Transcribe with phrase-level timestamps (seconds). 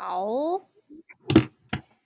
[0.00, 0.24] 好，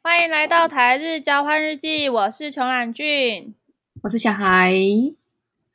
[0.00, 2.08] 欢迎来到台日交换日记。
[2.08, 3.54] 我是穷懒俊，
[4.03, 4.72] 我是小孩。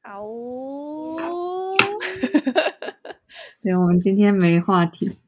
[0.02, 0.24] 好，
[3.62, 5.20] 对，我们今天没话题。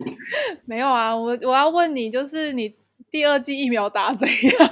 [0.65, 2.75] 没有啊，我我要问你，就是你
[3.11, 4.69] 第二季疫苗打怎样？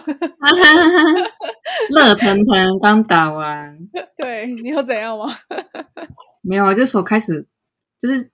[1.96, 3.78] 热腾腾，刚打完。
[4.18, 5.26] 对，你有怎样吗？
[6.42, 7.46] 没有啊，就手开始
[8.00, 8.32] 就是。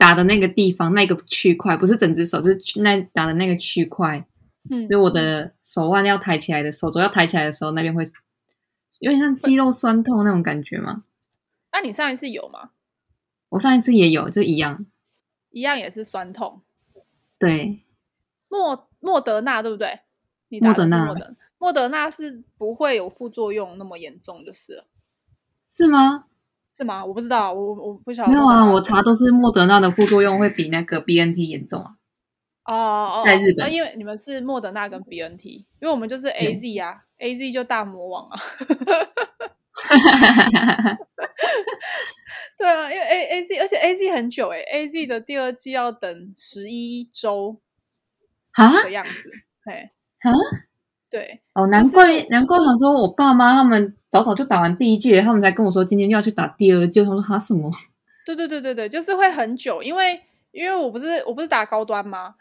[0.00, 4.26] 打的那个地方，那个区块不是整只手，就是那打的那个区块。
[4.70, 8.02] 嗯，就我的手腕要抬起来的手肘要抬起来的时候，那边会
[9.00, 11.04] 有点像肌肉酸痛那种感觉吗？
[11.72, 12.70] 那你上一次有吗？
[13.50, 14.86] 我上一次也有，就一样，
[15.50, 16.62] 一样也是酸痛。
[17.38, 17.80] 对，
[18.48, 20.00] 莫莫德纳对不对？
[20.48, 24.86] 你打的是莫德纳，莫德，莫德纳是不会有副作用那么严重，就是了。
[25.68, 26.24] 是吗？
[26.76, 27.04] 是吗？
[27.04, 28.32] 我不知道，我我不晓得。
[28.32, 31.96] 没有啊，我查都是莫德纳的副作用会比那个 BNT 严重啊。
[32.64, 35.44] 哦哦，在日本，啊，因为你们是莫德纳跟 BNT，
[35.80, 38.38] 因为我们就是 AZ 啊，AZ 就大魔王啊。
[42.56, 47.60] 对啊，因为 A AZ，而且 AZ 很久诶，AZ 的第二季要等十一周
[48.52, 49.30] 啊的样子，
[49.64, 50.32] 嘿啊。
[51.10, 57.00] 对哦，难怪难怪，想说我爸妈他们早早就打完第一剂，他们才跟我说今天要去打第二季。
[57.04, 57.70] 他说他什么？
[58.24, 60.20] 对对对对对，就是会很久，因为
[60.52, 62.36] 因为我不是我不是打高端吗？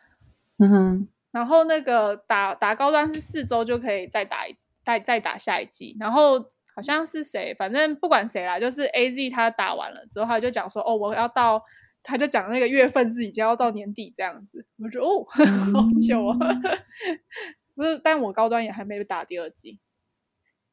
[0.59, 6.39] 嗯哼，然后那个打打高端是四周就可以再打一再再打下一季，然后
[6.75, 11.63] 好像是谁，反正不管谁啦，就是 AZ 他打完了之后，他就讲说哦，我要到，
[12.03, 15.25] 他就讲那个月份是已经要到年底这样子，我说哦，
[15.73, 16.37] 好久啊。
[17.79, 19.79] 不是，但我高端也还没有打第二季。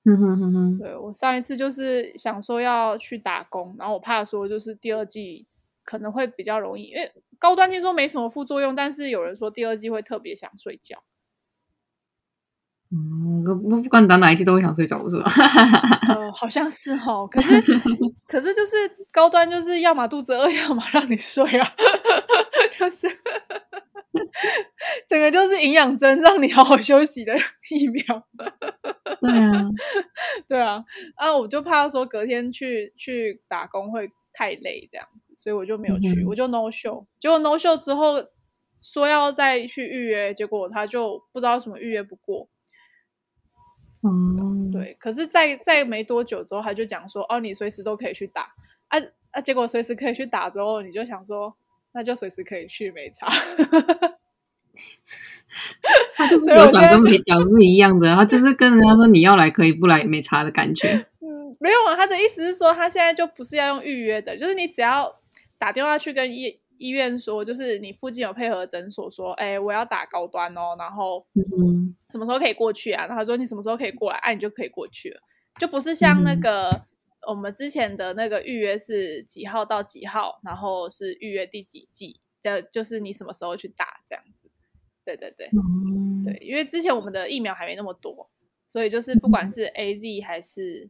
[0.02, 5.46] 嗯哼哼哼，对，我上一次就是想说要去打工，然后我怕说就是第二季
[5.84, 11.04] 可能会比较容易，因为高端听说没什么副作用，但是有人说第二季会特别想睡觉。
[12.90, 15.30] 嗯，不不管打哪一季都会想睡觉，是吧？
[16.08, 17.60] 呃，好像是哦，可是
[18.26, 18.76] 可是就是
[19.12, 21.68] 高端就是要么肚子饿，要么让你睡啊，
[22.76, 23.06] 就是。
[25.08, 27.34] 整个就是营养针，让你好好休息的
[27.70, 28.02] 疫苗。
[29.20, 29.52] 对啊，
[30.48, 30.84] 对啊，
[31.16, 37.06] 啊，我就怕说隔天去去打工会太累这样子，所以我就没有去，嗯、我就 no show。
[37.18, 38.14] 结果 no show 之后
[38.82, 42.48] 说要再去预约，结果他就不知道什么预约不过。
[44.02, 44.94] 嗯，对。
[45.00, 48.52] 可是再再没多久之后，他就讲说，哦，你随时都可以去打。
[48.88, 48.98] 啊
[49.30, 51.56] 啊，结果随时可以去打之后，你就想说。
[51.96, 53.26] 那就随时可以去，没差。
[56.14, 61.06] 他就是有讲跟没讲是一样的，他就是跟人家说你要来可以，不来没差的感觉。
[61.20, 65.10] 嗯，没有啊，他的意思是说他现在就不是要用预约的，就是你只要
[65.56, 73.06] 打电话去跟医医院说，就是你附近有配合诊所说，哎，我要打高端哦，然后嗯，什么时候可以过去啊？
[73.06, 75.20] 然后他说你什么时候可以过来，哎、啊，你就可以过去了，
[75.58, 76.84] 就不是像那个。
[77.26, 84.48] 嗯我们之前的那个预约是几号到几号，然后是预约第几季，就就是你什么时候去打这样子。
[85.04, 88.30] 对对对，嗯、对，因为之前我们的疫苗还没那么多，
[88.64, 90.88] 所以就是不管是 AZ 还是，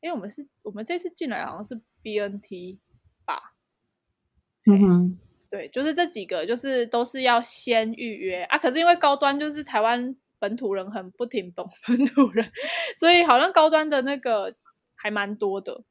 [0.00, 2.78] 因为我们是我们这次进来好像是 BNT
[3.24, 3.54] 吧。
[4.66, 5.16] 嗯，
[5.48, 8.58] 对，就是这几个就是都是要先预约啊。
[8.58, 12.50] 可是因为高端就是台湾本土人很不听懂 本土人，
[12.96, 14.56] 所以好像高端的那个。
[15.08, 15.82] 还蛮多的，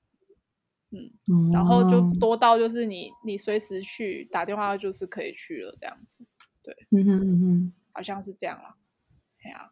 [0.91, 6.23] 嗯，嗯，然后就多到就是你你随时去打电话就是可以去了这样子，
[6.61, 8.75] 对，嗯哼嗯哼，好像是这样啦，
[9.41, 9.72] 对啊，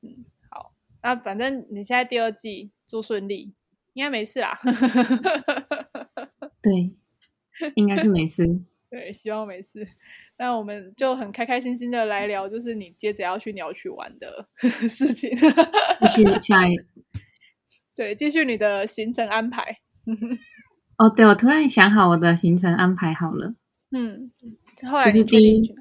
[0.00, 3.52] 嗯，好，那反正你现在第二季做顺利，
[3.92, 4.58] 应该没事啦，
[6.62, 6.94] 对，
[7.74, 8.46] 应该是没事，
[8.88, 9.86] 对，希望没事。
[10.38, 14.48] 那我们就很开开心心的来聊，就是你接着要去鸟取玩的
[14.88, 16.74] 事情，继续下一。
[18.00, 19.76] 对，继续你的行程安排。
[20.96, 23.54] 哦，对，我突然想好我的行程安排好了。
[23.90, 24.32] 嗯，
[24.90, 25.74] 后来就是第一，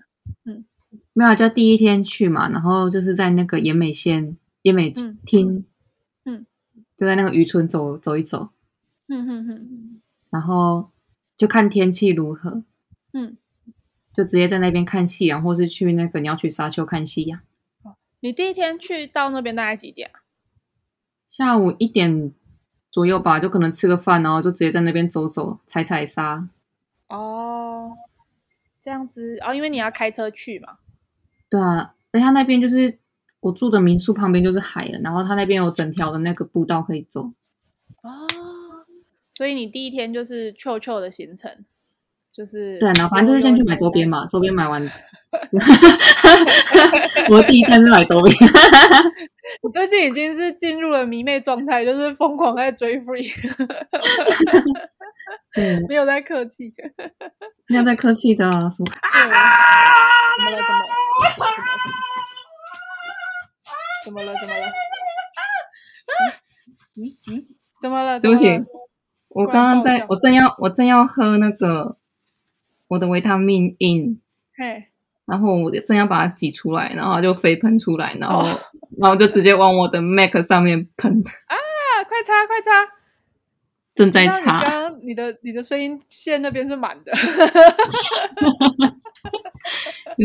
[0.43, 0.65] 嗯，
[1.13, 4.93] 没有，就第一天去嘛，然后就是在那个延美县、延美
[5.25, 5.63] 厅，
[6.25, 6.45] 嗯，
[6.97, 8.49] 就在那个渔村走走一走。
[9.07, 10.91] 嗯哼哼，然后
[11.37, 12.65] 就看天气如何。
[13.13, 13.37] 嗯，
[14.13, 17.39] 就直接在那边看夕阳，或是去那个鸟取沙丘看夕阳。
[18.19, 20.18] 你第一天去到那边大概几点啊？
[21.29, 22.33] 下午一点
[22.91, 26.49] 左右吧，就可能吃个饭，然后就直接在那边走走、踩踩沙。
[27.07, 27.95] 哦，
[28.81, 30.79] 这样子哦，因为你要开车去嘛。
[31.49, 32.97] 对啊，而他那边就是
[33.39, 37.31] 我住的民宿旁边就是海了，然后他那边有整条的那个步道可以走。
[38.01, 38.27] 哦，
[39.31, 41.63] 所以你第一天就是臭臭的行程，
[42.39, 44.81] 就是对，然后反正就是先去买周边嘛，周边买完
[47.29, 48.33] 我第一站是买周边。
[49.61, 53.27] 我最近已经是进入了迷妹状态，就是疯狂在追 Free。
[55.53, 56.73] 对，没有在客气，
[57.67, 58.93] 没有在客气的，什么？
[64.05, 64.23] 怎么了？
[64.23, 64.33] 怎么了？
[64.39, 64.47] 怎么了？
[64.47, 64.65] 怎么了？
[66.95, 67.03] 嗯
[67.33, 67.43] 嗯，
[67.81, 68.17] 怎么了？
[68.17, 68.63] 对不起，
[69.27, 71.97] 我刚刚在我正要我正要喝那个
[72.89, 74.19] 我的维他命 in，
[74.57, 74.87] 嘿，
[75.25, 78.43] 然后我正要把它挤出来，然后就飞喷出来，然后
[78.99, 81.23] 然后就直接往我的 Mac 上面喷。
[81.47, 81.55] 啊！
[82.07, 82.93] 快擦快擦！
[83.93, 84.61] 正在擦。
[84.61, 87.11] 刚刚你的你的声音线那边是满的。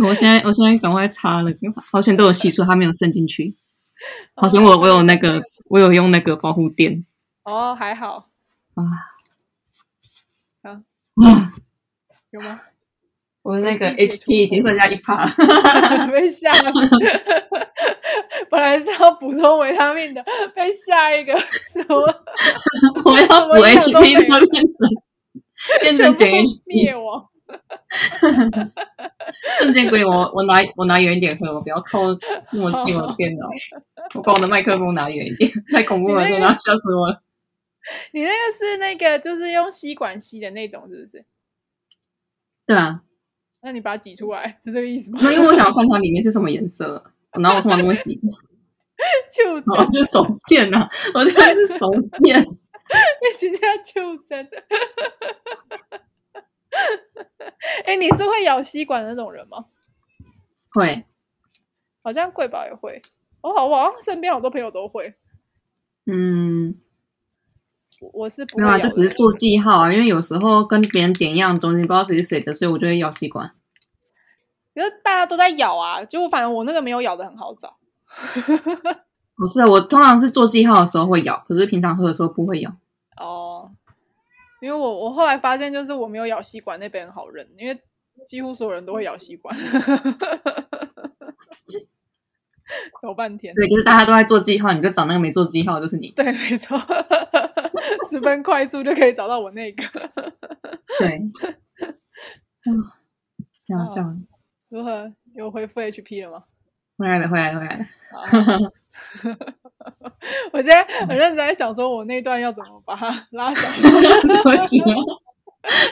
[0.05, 1.51] 我现在我现在赶快擦了，
[1.91, 3.57] 好险都有吸出，它没有渗进去。
[4.37, 7.05] 好险我我有那个我有用那个保护垫。
[7.43, 8.31] 哦，还好。
[8.75, 8.83] 啊
[10.63, 10.83] 啊
[11.27, 11.55] 啊！
[12.35, 12.61] 有吗？
[13.43, 15.25] 我那个 HP 已经剩下一趴，
[16.11, 16.73] 被吓了。
[18.51, 21.95] 本来是要补充维他命的，被下一个什么？
[23.05, 24.89] 我要补 HP，它变成
[25.83, 27.29] 变成减 HP 灭亡。
[29.59, 32.01] 瞬间归零，我我拿我拿远一点喝，我不要靠
[32.51, 33.47] 那么近我的电脑。
[34.15, 37.23] 我把我的麦克风拿远一点，太恐怖了，真的吓死我了。
[38.13, 41.25] 你那个是那个就是用吸管吸的那种，是不是？
[42.67, 43.03] 对啊。
[43.63, 45.21] 那你把它挤出来， 是这个意思吗？
[45.23, 47.03] 因为我想要看它里面是什么颜色，
[47.33, 48.21] 然后我看到那么挤，
[49.33, 50.89] 就哦，就手贱呐！
[51.15, 51.91] 我真的是手
[52.23, 54.63] 贱， 你直接就真的。
[57.87, 59.65] 哎，你是会咬吸管的那种人吗？
[60.73, 61.05] 会，
[62.03, 63.01] 好像贵宝也会。
[63.41, 65.15] 我好，我好像身边好多朋友都会。
[66.07, 66.75] 嗯，
[68.13, 69.93] 我是不没有啊，就只是做记号啊。
[69.93, 73.51] 因为有时候跟别人点一样东西，不知道谁是谁的，所以我就会咬吸管。
[74.75, 77.77] 可是大家都在咬啊，就反正我那个没有咬的很好找。
[79.37, 82.71] 不是，我通常是做记号的时候会咬，可是平常喝的时候不会咬。
[83.19, 83.71] 哦，
[84.61, 87.79] 因为我我后来发现，就是我没有咬吸管那边很好认，因为
[88.27, 89.57] 几乎所有人都会咬吸管。
[93.03, 96.11] 搞半天，所以就是大家都在做记号，你就找那个没做记号，就是你。
[96.13, 96.77] 对，没错，
[98.11, 99.85] 十分快速就可以找到我那个。
[100.99, 101.19] 对，
[102.67, 102.85] 嗯，
[103.67, 104.27] 这样这样。
[104.69, 105.13] 如何？
[105.35, 106.45] 有恢复 HP 了吗？
[106.97, 108.73] 回来了，回来了，回来了。
[110.53, 114.43] 我现在很认真在想，说我那段要怎么把它拉下来。
[114.43, 114.87] 多急啊！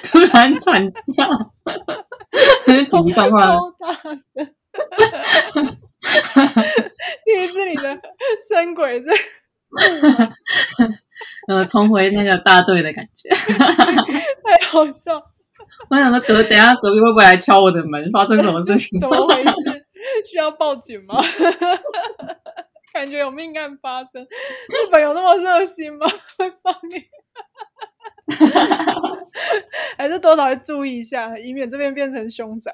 [0.05, 0.81] 突然惨
[1.17, 1.29] 叫，
[2.65, 3.75] 紧急状况。
[7.25, 8.01] 第一次你的
[8.49, 9.07] 声轨是，
[11.49, 15.23] 呃，重回那个大队的感觉，太好笑。
[15.89, 18.11] 我想说隔等下隔壁会不会来敲我的门？
[18.13, 19.01] 发生什么事情？
[19.01, 19.51] 怎么回事？
[20.31, 21.23] 需要报警吗？
[22.93, 24.23] 感觉有命案发生。
[24.23, 26.07] 日本有那么热心吗？
[26.39, 27.03] 会帮你？
[29.99, 32.71] 还是多少会注意一下，以免这边变成凶宅。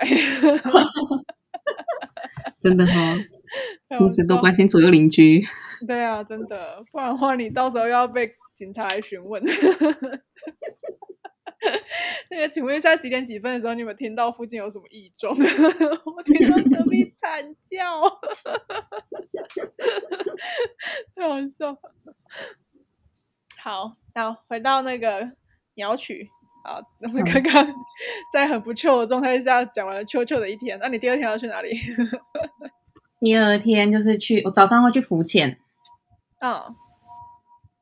[2.60, 3.18] 真的哦，
[3.88, 5.44] 平时都关心左右邻居。
[5.86, 9.42] 对啊，真的，不然的话你到时候又要被警察来询问。
[12.30, 15.34] 那个，请问一下，几点几分的时候，你有没有听到附近有什么异状？
[16.06, 18.08] 我听到隔壁 惨叫，
[21.16, 21.76] 太好笑。
[23.58, 25.32] 好，那，回到那个
[25.74, 26.28] 鸟曲
[26.64, 27.74] 啊，我们刚刚
[28.32, 30.78] 在很不糗的状态下讲完了秋秋的一天。
[30.78, 31.76] 那、啊、你第二天要去哪里？
[33.20, 35.58] 第二天就是去，我早上会去浮潜，
[36.40, 36.74] 嗯，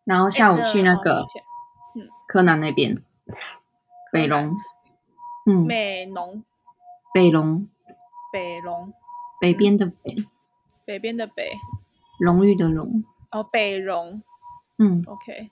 [0.05, 1.25] 然后下午去那个，
[1.95, 3.03] 嗯，柯南那边。
[4.13, 4.57] 北龙，
[5.45, 6.43] 嗯，美浓，
[7.13, 7.69] 北龙，
[8.33, 8.95] 北龙，
[9.39, 10.17] 北边的北，
[10.87, 11.53] 北边的北，
[12.19, 14.23] 荣誉的荣，哦，北荣，
[14.79, 15.51] 嗯，OK，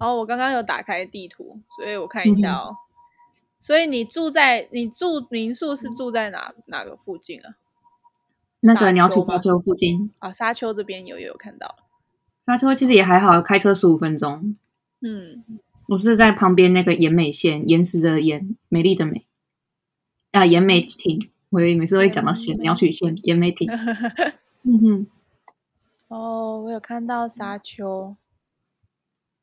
[0.00, 2.70] 哦，我刚刚有打开地图，所以我看一下哦。
[2.70, 2.76] 嗯、
[3.58, 7.56] 所以你住在你住民宿是住在哪哪个附近啊？
[8.64, 11.76] 那个鸟取沙丘附近啊，沙丘这边有有有看到。
[12.46, 14.56] 沙丘其实也还好，开车十五分钟。
[15.00, 15.44] 嗯。
[15.88, 19.26] 我是在旁边那个岩美县，岩石的岩，美丽的美
[20.32, 21.30] 啊，岩美町。
[21.50, 23.70] 我每次都会讲到县，鸟取县岩美町。
[24.64, 25.06] 嗯哼，
[26.08, 28.16] 哦，我有看到沙丘，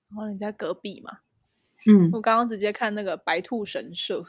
[0.10, 1.20] 然后你在隔壁嘛？
[1.86, 4.26] 嗯，我刚刚直接看那个白兔神社。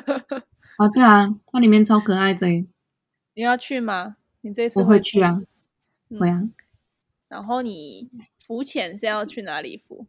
[0.76, 2.46] 啊，对啊，它里面超可爱的。
[3.34, 4.16] 你要去吗？
[4.42, 5.42] 你这次我会去啊，
[6.18, 6.48] 会啊。
[7.28, 8.08] 然后你
[8.46, 10.06] 浮潜是要去哪里浮？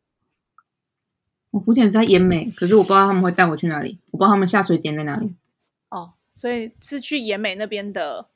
[1.51, 5.35] 我浮潜是在岩美，可是我不知道他们会带我去哪里，我不知道他们下水点在哪里。
[5.89, 8.27] 哦，所以是去延美那边的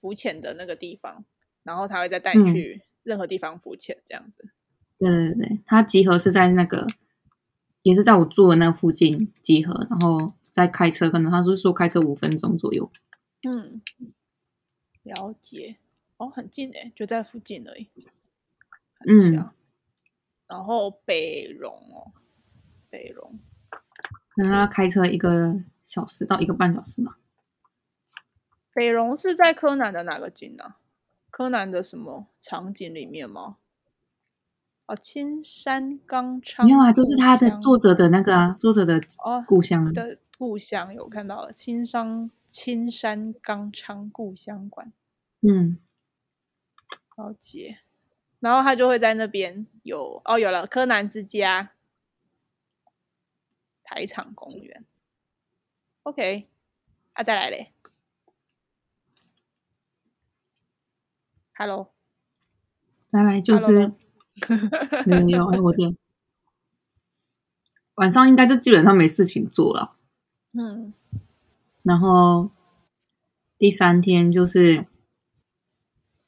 [0.00, 1.24] 浮潜的那个地方，
[1.64, 4.48] 然后他会再带你去任何地方浮潜，这样子。
[4.98, 6.86] 对对对，他集合是在那个，
[7.82, 12.90] 也是在我住的那附近集合，然后再开车，可能他是说开车五分钟左右。
[13.44, 13.82] 嗯，
[15.02, 15.76] 了解。
[16.16, 17.90] 哦，很近诶，就在附近而已。
[19.06, 19.50] 嗯，
[20.46, 22.12] 然后北荣哦，
[22.88, 23.38] 北荣，
[24.36, 27.16] 那他开车一个小时到一个半小时嘛。
[28.72, 30.78] 北荣是在柯南的哪个景呢、啊？
[31.30, 33.56] 柯南的什么场景里面吗？
[34.86, 36.64] 哦，青山刚昌。
[36.64, 44.92] 没有啊，就是他的作者的那个、啊、作者的哦故乡、哦、的故乡，有看到了青山青山刚昌故乡馆。
[45.40, 45.80] 嗯，
[47.16, 47.80] 了解。
[48.38, 51.72] 然后他就会在那边有哦，有了柯南之家、
[53.82, 54.84] 台场公园。
[56.04, 56.48] OK，
[57.14, 57.72] 啊，再来嘞。
[61.54, 61.92] Hello，
[63.10, 63.92] 再来就是
[65.04, 65.96] 没有哎，我的
[67.96, 69.96] 晚上应该就基本上没事情做了。
[70.56, 70.94] 嗯，
[71.84, 72.50] 然后
[73.56, 74.86] 第三天就是。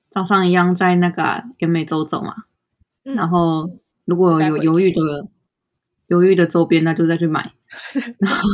[0.09, 2.45] 早上一样在那个延美洲走嘛，
[3.05, 3.69] 嗯、然后
[4.07, 5.29] 如果有犹豫的
[6.07, 7.53] 犹豫的周边，那就再去买。
[8.19, 8.49] 然后，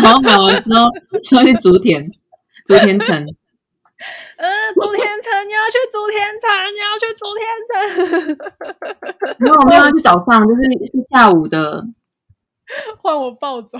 [0.00, 0.88] 然后买完之后
[1.22, 2.10] 就要去竹田，
[2.64, 3.14] 竹田城。
[3.18, 9.36] 嗯，竹田城，你要去竹田城，你要去竹田城。
[9.38, 11.86] 没有，没有，是早上，就是是下午的。
[13.02, 13.78] 换我暴走。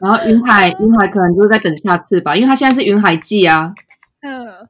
[0.00, 3.74] 然后云海， 云海可能就是在等下次吧，因为他现在是云海季啊。
[4.22, 4.68] 嗯。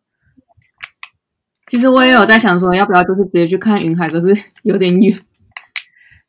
[1.67, 5.19] 其实我也有在想说，要不要就是直接去看云海，可是 有点远。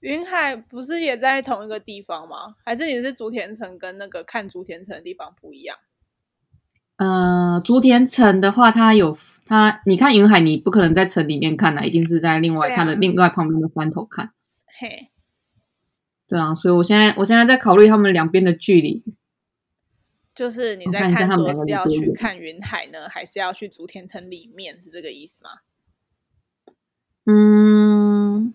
[0.02, 2.56] 云海不是也在同一个地方吗？
[2.66, 5.78] 还是你是竹田城跟那个看竹田城的地方不一样？
[6.98, 14.32] 呃，竹田城的话，它有它，你看云海，你不可能在城里面看的，一定是在另外它的另外旁边的山头看。
[14.78, 15.10] 嘿，
[16.30, 19.04] 对啊，所以我现在我现在在考虑他们两边的距离。
[20.36, 24.80] 就是你在看说是要去看云海呢，还是要去竹田城里面？
[24.80, 25.50] 是这个意思吗？
[27.26, 28.54] 嗯，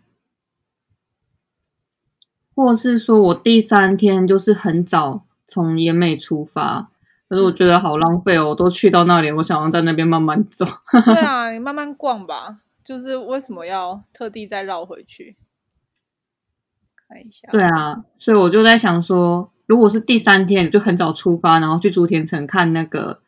[2.54, 6.90] 或是说我第三天就是很早从延美出发，
[7.28, 10.64] 可是我觉得好浪费哦，我都去到那里，我想要在那边慢慢走。
[11.04, 12.60] 对啊，你慢慢逛吧。
[12.82, 15.36] 就是为什么要特地再绕回去？
[17.14, 17.48] 看一下。
[17.52, 19.52] 对啊，所以我就在想说。
[19.66, 23.22] 如果是第三天，就很早出发，然后去竹田城看那个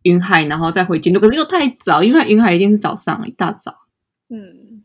[0.00, 1.20] 云海，然后再回京都。
[1.20, 3.80] 可是又太早，因为云海一定是早上一大早。
[4.30, 4.82] 嗯，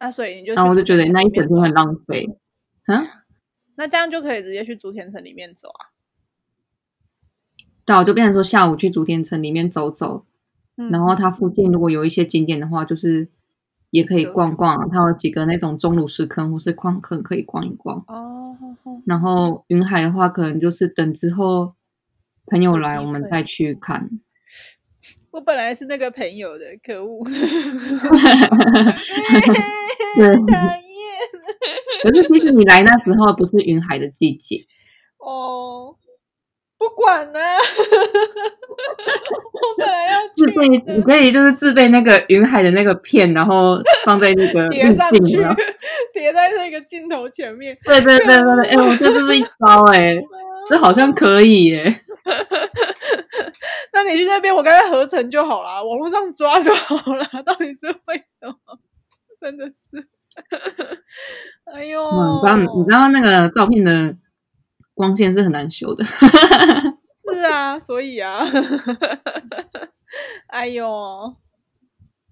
[0.00, 2.28] 那所以你就，然后我就觉得那一整天很浪费。
[2.88, 3.06] 嗯，
[3.76, 5.94] 那这样就可以直接去竹田城里面走啊。
[7.84, 10.26] 对，我就变成说下午去竹田城里面走走，
[10.76, 13.30] 嗯、然后它附近如果有一些景点的话，就是。
[13.94, 18.04] 也可以逛逛，它有几个那种钟乳石坑或是矿坑可以逛一逛。
[18.08, 18.56] 哦，
[19.06, 21.76] 然后云海的话，可能就是等之后
[22.46, 24.10] 朋友来，我们再去看。
[25.30, 27.22] 我本来是那个朋友的，可恶！
[27.30, 27.30] 讨
[30.18, 30.44] 厌。
[32.02, 34.66] 可是其实你来那时候不是云海的季节
[35.18, 35.94] 哦。
[36.84, 37.40] 不管呢，
[39.54, 45.38] 我本来要自备，你可以就是自备那个云海的那个片，然后放在那个 叠上去，
[46.12, 47.74] 叠在那个镜头前面。
[47.84, 50.18] 对对对对对，哎，我觉得这是一招哎，
[50.68, 52.02] 这好像可以哎。
[53.94, 57.24] 那你去那边，我刚才合成就好了，网络上抓就好了。
[57.46, 58.78] 到底是为什么？
[59.40, 60.06] 真的是，
[61.72, 64.14] 哎呦，你知道你知道那个照片的。
[64.94, 66.04] 光线是很难修的，
[67.16, 68.44] 是啊，所以啊，
[70.48, 70.86] 哎呦，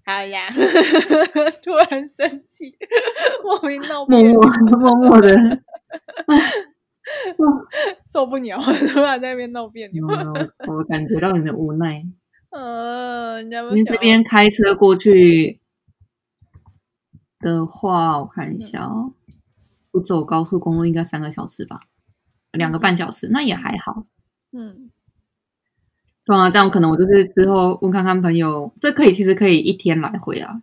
[0.05, 0.47] 好呀，
[1.63, 2.75] 突然生气，
[3.43, 4.41] 莫名闹，默默
[4.77, 5.59] 默默的，
[8.05, 8.57] 受不了，
[8.93, 10.07] 突然在那边闹别扭，
[10.67, 12.01] 我感觉到你的无奈。
[12.51, 15.59] 呃，你这边开车过去
[17.39, 19.13] 的话，我看一下哦，
[19.91, 21.81] 不走高速公路应该三个小时吧。
[22.53, 24.05] 两个半小时，那也还好。
[24.51, 24.91] 嗯，
[26.23, 30.61] 对啊，这样可能我就是之后问看看朋友，这可以其实可以一天来回啊。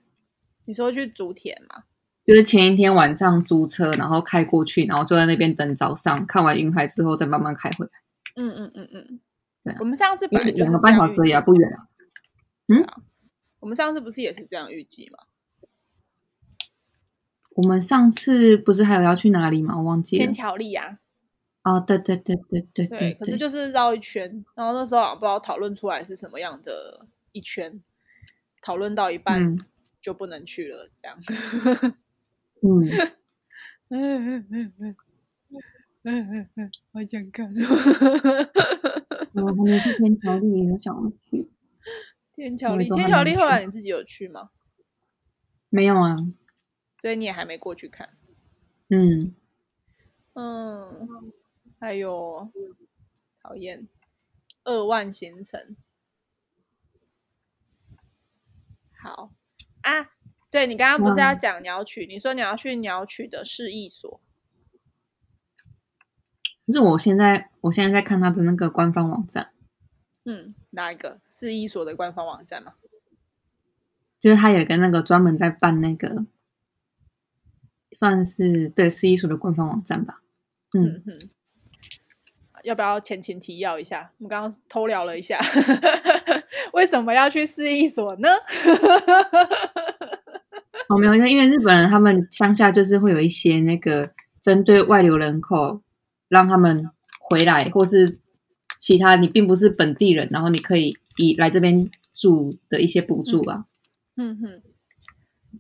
[0.65, 1.85] 你说去竹田吗？
[2.25, 7.93] 就是前一天晚上租车，然后开过去，然后坐在那边等早上看完云海之后再慢慢开回来。
[8.37, 9.21] 嗯嗯嗯嗯，
[9.65, 9.77] 对啊。
[9.81, 11.87] 我们上次本来两个半小时也不远啊。
[12.69, 12.87] 嗯，
[13.59, 15.19] 我们上次不是也是这样预计吗？
[17.57, 19.77] 我们上次不是还有要去哪里吗？
[19.79, 20.25] 我忘记了。
[20.25, 20.99] 天桥立啊。
[21.63, 27.83] 哦，对对对对对对，可是就是绕一圈，然后那时候好像不知道讨论出来是什么样的一圈，
[28.63, 29.59] 讨论到一半
[30.01, 31.21] 就不能去了，这样。
[32.63, 32.89] 嗯
[33.89, 34.97] 嗯嗯嗯
[36.03, 37.47] 嗯嗯嗯，我想看。
[39.33, 41.51] 我还没去天桥立，我想去。
[42.35, 44.49] 天桥立，天桥立，后来你自己有去吗？
[45.69, 46.17] 没有啊，
[46.97, 48.09] 所以你也还没过去看。
[48.89, 49.35] 嗯
[50.33, 51.33] 嗯。
[51.81, 52.53] 还有
[53.43, 53.89] 讨厌
[54.65, 55.75] 二万行程，
[59.03, 59.33] 好
[59.81, 60.11] 啊！
[60.51, 62.05] 对，你刚刚不是要讲鸟取？
[62.05, 64.21] 你说你要去鸟取的市役所，
[66.67, 69.55] 可是我现在我现在在看他的那个官方网站。
[70.25, 72.75] 嗯，哪一个市一所的官方网站吗？
[74.19, 76.27] 就是他有一个那个专门在办那个，
[77.93, 80.23] 算是对市一所的官方网站吧。
[80.75, 81.31] 嗯嗯。
[82.65, 84.11] 要不要前情提要一下？
[84.19, 85.39] 我们刚刚偷聊了一下，
[86.73, 88.29] 为什么要去市役所呢？
[90.89, 95.83] 哦，没有，因为日本人他们乡下就是会有一些那个针对外流人口，
[96.29, 96.91] 让他们
[97.21, 98.19] 回来，或是
[98.79, 103.67] 其他你并不是本地人，然后你可以以来这边住的一些补助啊。
[104.17, 104.63] 嗯哼，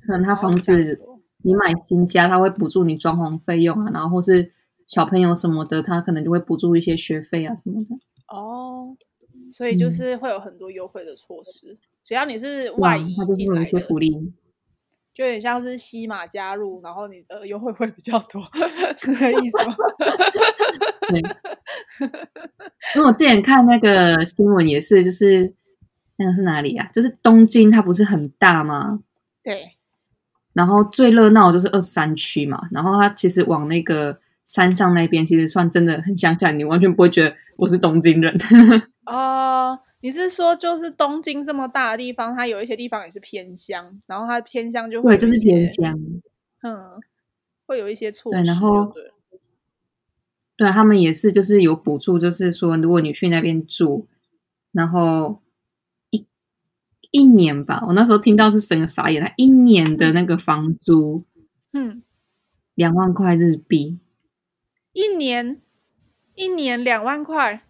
[0.06, 0.98] 可能他房子
[1.44, 4.52] 你买新家，他会补助你装潢费用啊，然后或是。
[4.90, 7.94] 小朋友什么的，他可能就会补助一些学费啊什么的。
[8.26, 8.96] 哦，
[9.48, 14.10] 所以就是会有很多优惠的措施，嗯、只要你是外移进来的，福利
[15.14, 18.42] 就有点像是西马加入，然后你的优惠会比较多，
[18.98, 19.76] 是这意思吗？
[21.08, 21.20] 对。
[22.96, 25.54] 因为我之前看那个新闻也是，就是
[26.16, 26.90] 那个是哪里啊？
[26.92, 29.04] 就是东京，它不是很大吗？
[29.40, 29.76] 对。
[30.52, 34.18] 然后最热闹就是二十三区嘛，然后它其实往那个。
[34.50, 38.36] 山上那边其实算真的很乡下，你完全不会觉得我是东京人。
[39.06, 45.96] 哦，你是说就是东京这么大的地方，它有一些地方也是偏乡，然后它偏乡就会对，就是偏乡，
[46.64, 47.00] 嗯，
[47.64, 48.42] 会有一些措施。
[48.42, 48.92] 对，然后
[50.56, 54.08] 对，他们也是就是有补助，就是说如果你去那边住，
[54.72, 55.40] 然后
[56.10, 56.26] 一
[57.12, 61.24] 一年吧，我那时候听到是整个傻眼了，一年的那个房租，
[61.72, 62.02] 嗯，
[62.74, 64.00] 两万块日币。
[64.92, 65.60] 一年，
[66.34, 67.62] 一年两万块，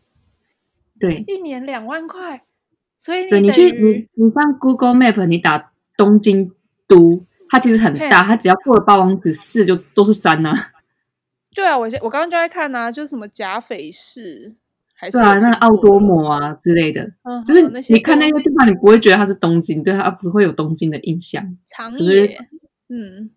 [0.99, 2.45] 对，一年两万块，
[2.97, 6.53] 所以你对你去你你上 Google Map，你打东京
[6.87, 10.57] 都，它其实很大，它只要过了八王子市就都是山呐、啊。
[11.55, 14.55] 对啊，我我刚刚就在看啊，就是什么甲斐市，
[14.95, 21.57] 还是对啊，那个奥多摩啊之类的，嗯，就是你看那些地方，你不会觉得它是东京，对它不会有东京的印象。
[21.65, 22.39] 长野，
[22.89, 23.31] 嗯，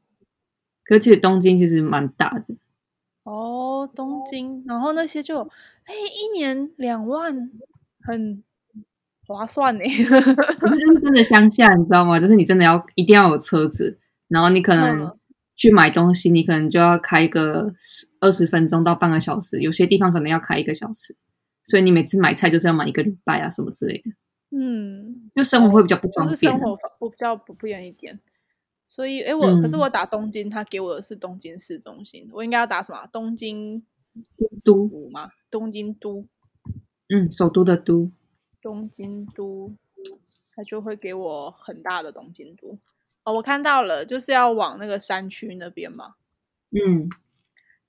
[0.85, 2.55] 可是其实东京其实蛮大的。
[3.23, 5.41] 哦，东京，然后那些就，
[5.85, 7.49] 哎，一年两万，
[8.01, 8.43] 很
[9.25, 9.83] 划算呢。
[9.83, 12.19] 就是真的乡下，你知道吗？
[12.19, 15.17] 就是你真的要一定要有车子，然后你可能
[15.55, 21.15] 去买东西，你可能就要开个十二十分钟到半个小时，有些地方可能要开一个小时，
[21.63, 24.11] 所以你每次买菜就是要买一个礼拜啊，什么之类的。
[24.51, 28.19] 嗯，就生活会比较不方便，就是生活我比较不便一点。
[28.85, 33.07] 所以，哎，我、嗯、可是我打东京，他给我的是东京市中心，我应该要打什么？
[33.11, 33.83] 东京
[34.63, 35.31] 都吗？
[35.49, 36.27] 东京都，
[37.09, 38.11] 嗯，首都的都，
[38.61, 39.73] 东京都，
[40.55, 42.77] 他就会给我很大的东京都。
[43.23, 46.15] 哦，我看到了，就是要往那个山区那边嘛。
[46.71, 47.09] 嗯，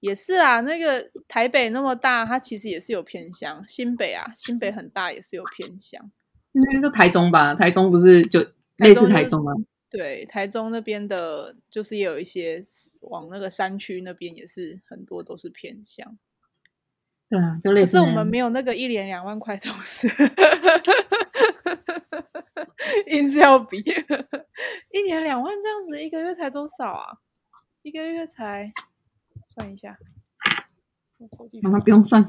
[0.01, 3.63] 也是啊，那个台北那么大，它其实也是有偏乡。
[3.67, 6.11] 新北啊，新北很大，也是有偏乡。
[6.53, 8.41] 那个台中吧，台中不是就
[8.77, 9.53] 类似台中吗？
[9.97, 12.61] 对，台中那边的，就是也有一些
[13.03, 16.19] 往那个山区那边，也是很多都是偏乡。
[17.31, 17.97] 对啊，就类似。
[17.97, 20.09] 可是我们没有那个一年两万块这种事，
[23.07, 23.79] 硬是要比
[24.91, 27.19] 一年两万这样子，一个月才多少啊？
[27.83, 28.73] 一个月才
[29.47, 29.97] 算一下，
[31.63, 32.29] 妈妈不用算，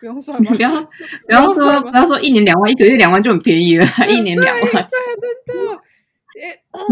[0.00, 0.80] 不用算，不要
[1.26, 4.80] 不要说不要说一年两万，一个月两万就很便宜了，一年两万，对，
[5.20, 5.82] 真的。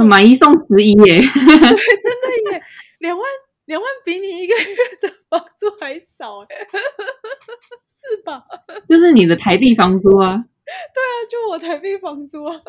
[0.06, 1.18] 买一送十一耶！
[1.18, 2.62] 对， 真的耶，
[2.98, 3.26] 两万
[3.66, 6.46] 两万比你一个月的房租还少哎，
[7.88, 8.44] 是吧？
[8.88, 10.44] 就是你的台币房租啊。
[10.66, 12.60] 对啊，就我台币房租啊。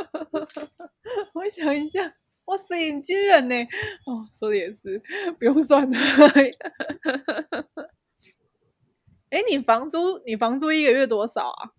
[1.34, 2.14] 我想一下，
[2.46, 3.56] 哇塞，很惊人呢。
[4.06, 5.02] 哦，说的也是，
[5.38, 5.98] 不用算的。
[9.30, 11.72] 哎，你房租你房租一个月多少啊？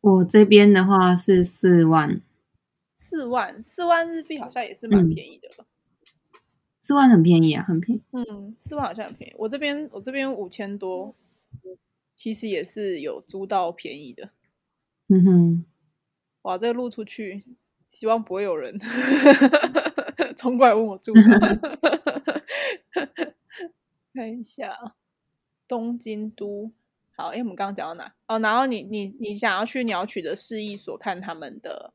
[0.00, 2.20] 我这边的话是四万。
[3.02, 5.64] 四万四万日币好像也是蛮便宜的了，
[6.82, 8.02] 四万很便宜啊，很便宜。
[8.10, 9.34] 嗯，四万好像很便宜。
[9.38, 11.16] 我这边我这边五千多，
[12.12, 14.32] 其实也是有租到便宜的。
[15.08, 15.64] 嗯哼，
[16.42, 17.42] 哇，这个录出去，
[17.88, 18.78] 希望不会有人
[20.36, 21.14] 冲过来问我住
[24.12, 24.94] 看一下，
[25.66, 26.70] 东京都。
[27.16, 28.14] 好，哎，我们刚刚讲到哪？
[28.28, 31.94] 哦，然后你你你想要去鸟取的市役所看他们的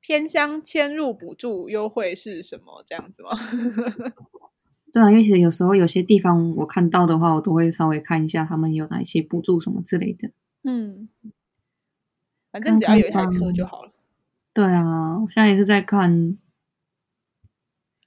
[0.00, 2.82] 偏乡迁入补助优惠是什么？
[2.86, 3.30] 这样子吗？
[4.92, 10.30] 对啊，因为其实有时候有些地方我看到的话，我都会稍微看一下他们有哪一些补助什么之类的。
[10.64, 11.08] 嗯，
[12.50, 13.92] 反正只要有一台车就好了。
[14.52, 16.36] 对啊，我现在也是在看。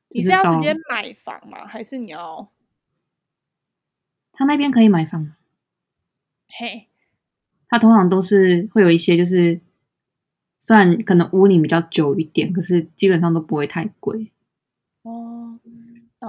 [0.09, 1.65] 你是要直接买房吗？
[1.65, 2.51] 还是你要？
[4.31, 5.33] 他那边可以买房。
[6.49, 6.89] 嘿，
[7.69, 9.61] 他通常都是会有一些，就是
[10.65, 14.31] 虽然可能屋龄比较久一点，可是基本上都不会太贵。
[15.01, 15.59] 哦，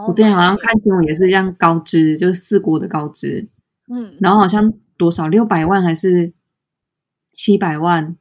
[0.09, 3.47] 我之前好像看新闻也是这样高知，就是四国的高知，
[3.89, 6.33] 嗯，然后好像多少六百万还是
[7.31, 8.17] 七百万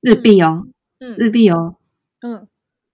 [0.00, 0.68] 日币哦，
[1.00, 1.74] 嗯，日币哦，
[2.20, 2.46] 嗯，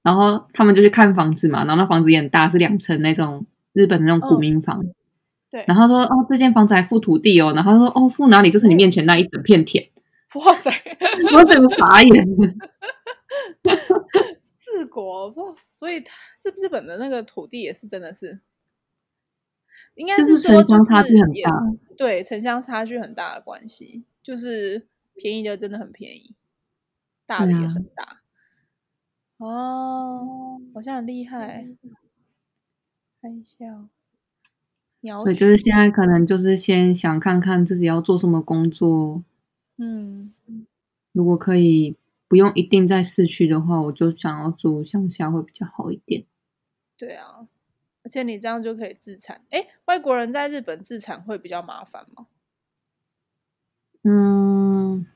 [0.03, 3.45] 然后他们就去看房子嘛，然后那房子也很大，是两层那种
[3.75, 4.83] 日本的那种古民房。
[4.83, 4.95] 嗯
[5.51, 8.51] 对，然后说哦，这间房子还附土地哦，然后说哦，附哪里？
[8.51, 9.89] 就是你面前那一整片田。
[10.35, 10.71] 哇塞，
[11.35, 12.27] 我怎么傻眼？
[14.43, 16.05] 四国，所以
[16.43, 18.41] 是日本的那个土地也是真的是，
[19.95, 21.51] 应该是说城乡差距很大。
[21.97, 26.35] 对，城乡差距很大的关系，就是便宜的真的很便宜，
[27.25, 28.23] 大的也很大。
[29.39, 31.69] 啊、哦，好像很厉害，
[33.23, 33.89] 看一下。
[35.01, 39.23] 所以就是现在可能就是先想看看自己要做什么工作，
[39.79, 40.35] 嗯，
[41.13, 41.97] 如果可以
[42.29, 46.25] 不用一定在市区的话，我就想要住乡下会比较好一点。
[46.97, 47.49] 对啊，
[48.03, 49.41] 而且你这样就可以自产。
[49.51, 52.27] 哎，外国人在日本自产会比较麻烦吗？
[54.03, 55.07] 嗯，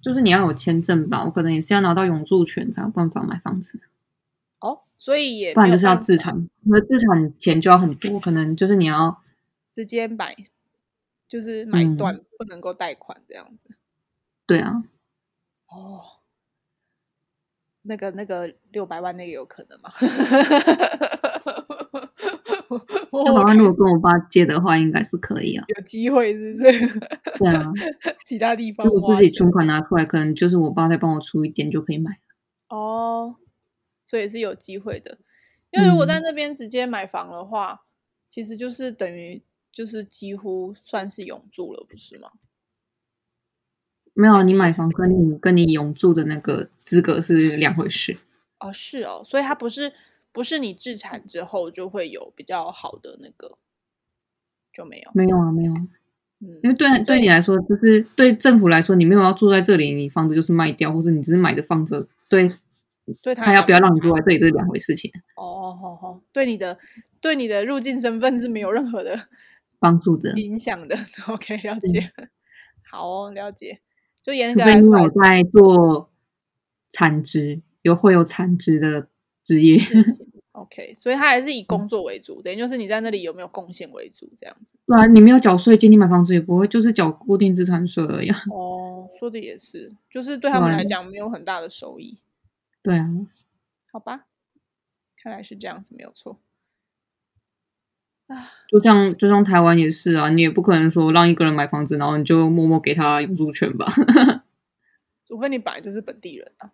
[0.00, 3.80] 就是你要有签证吧，我可能也是要拿到永住权才有办法买房子。
[4.60, 9.22] 哦，所以也不然就是要自产，那自产钱就要很多，可能就是你要
[9.72, 10.34] 直接买，
[11.32, 13.70] 就是买断，嗯、不能够贷款这样子。
[14.44, 14.84] 对啊。
[15.68, 16.02] 哦，
[17.84, 19.90] 那个那个六百万那个有可能吗？
[23.24, 25.64] 六百万如果跟我爸借的话，应该是可以啊。
[25.74, 27.00] 有机会是不是？
[27.40, 27.72] 对啊。
[28.26, 32.20] 其他地方如果自己存款拿出来，可能就是我爸再帮我出一点就可以买。
[32.68, 33.36] 哦。
[34.04, 35.16] 所以是有机会的，
[35.70, 37.78] 因为如果在那边直接买房的话，嗯、
[38.28, 39.42] 其实就是等于
[39.72, 42.30] 就是几乎算是永住了，不是吗？
[44.14, 48.18] 没有，你买房跟你跟你永住的那个资格是两回事。
[48.60, 49.92] 哦，是哦，所以它不是
[50.30, 53.56] 不是你置产之后就会有比较好的那个，
[54.72, 55.72] 就没有，没有啊，没有。
[56.40, 62.52] 嗯，因为对对你来说，就是对政府来说，你没有要住在这里，你房子就是卖掉，或者你只是买着放着，对。
[63.20, 65.10] 所以他，他要不要让你住在这里，这是两回事情。
[65.34, 66.78] 哦，好好，对你的
[67.20, 69.18] 对你的入境身份是没有任何的
[69.82, 70.96] 帮助的影响的。
[71.26, 72.12] OK，了解。
[72.88, 73.80] 好哦，了解。
[74.22, 76.12] 就严格来说，我在做
[76.90, 79.08] 产值，有会有产值的
[79.42, 79.76] 职业。
[80.52, 84.78] OK，所以他还是以工作为主，等于就是你在那里有没有贡献为主，这样子。
[84.86, 88.30] 对啊，你没有缴税金，你买房子也不会，就是缴固定资产税而已。
[88.52, 92.20] 哦，说的也是，就是对他们来讲没有很大的收益。
[92.82, 93.08] 对啊，
[93.90, 94.26] 好吧，
[95.16, 96.38] 看来是这样子，没有错。
[98.32, 103.86] 啊，就像就像台湾也是啊，你也不可能说让一个人买房子，然后你就默默给他永住权吧？
[105.26, 106.70] 除非你本来就是本地人啊，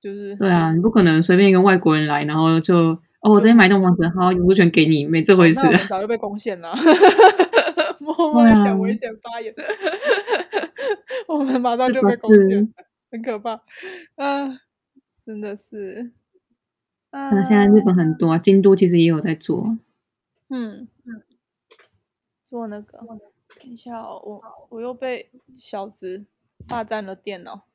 [0.00, 5.66] 就是对啊，你不可能随便一个外国人来，然后就哦，我这边买栋房子，好，永住权给你，没这回事。
[5.66, 6.74] 哦、 早就被攻陷了，
[7.98, 9.54] 默默的讲危险发言，
[11.28, 12.72] 我们马上就被攻陷，
[13.10, 13.52] 很可怕
[14.16, 14.60] 啊。
[15.24, 16.12] 真的是，
[17.10, 19.76] 那现在日本很多啊，京都其实也有在做，
[20.48, 21.22] 嗯嗯，
[22.44, 22.98] 做那个，
[23.60, 26.26] 等一下哦，我我又被小子
[26.68, 27.66] 霸占了电脑，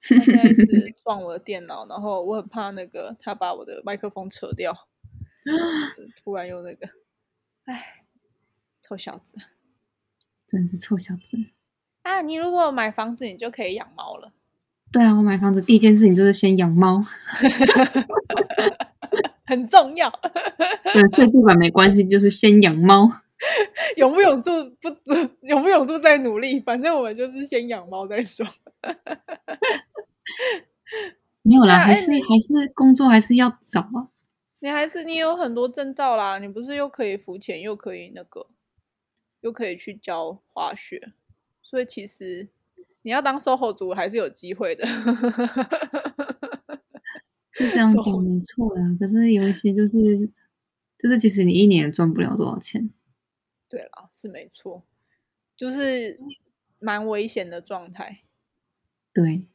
[0.00, 4.72] 他现在一直 撞我的电脑，然后我很怕那个他把我的麦克风扯掉，
[6.22, 6.88] 突然又那个，
[7.64, 8.04] 哎，
[8.80, 9.36] 臭小子，
[10.46, 11.36] 真是臭小子
[12.02, 12.20] 啊！
[12.22, 14.32] 你如果买房子，你就可以养猫了。
[14.92, 17.00] 对啊，我买房子第一件事情就是先养猫，
[19.46, 20.10] 很重要。
[20.92, 23.10] 对，睡地板没关系，就是先养猫。
[23.96, 24.50] 永不永住
[24.80, 24.88] 不，
[25.46, 28.46] 永不永住再努力，反正我们就是先养猫再说。
[31.42, 34.08] 没有啦，还是还是工作还是要找啊。
[34.60, 38.46] 你还是你有很多证照啦，你不是又可以浮潜，又可以那个，
[39.40, 41.12] 又可以去教滑雪，
[41.60, 42.48] 所以其实
[43.02, 44.86] 你要当 SOHO 族还是有机会的。
[47.50, 50.30] 是这样讲没错啦，可是有一些就是
[50.98, 52.90] 就是其实你一年赚不了多少钱。
[53.68, 54.84] 对了，是没错，
[55.56, 56.18] 就是
[56.78, 58.22] 蛮危险的状态。
[59.12, 59.46] 对，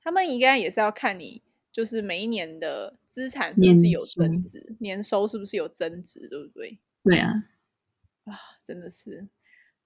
[0.00, 2.98] 他们应该也是要看你，就是每一年的。
[3.12, 4.58] 资产是不是有增值？
[4.58, 6.26] 年收，年收是不是有增值？
[6.30, 6.78] 对不对？
[7.04, 7.44] 对啊，
[8.24, 9.28] 啊，真的是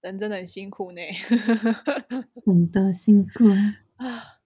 [0.06, 1.00] 人真的很辛苦呢，
[2.46, 3.44] 很的辛苦
[3.96, 4.38] 啊！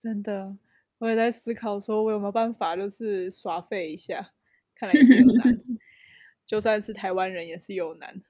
[0.00, 0.56] 真的，
[0.96, 4.30] 我也在思考，说我有没有办法，就是耍废一下？
[4.74, 5.60] 看来也是有难，
[6.46, 8.22] 就算是台湾人也是有难，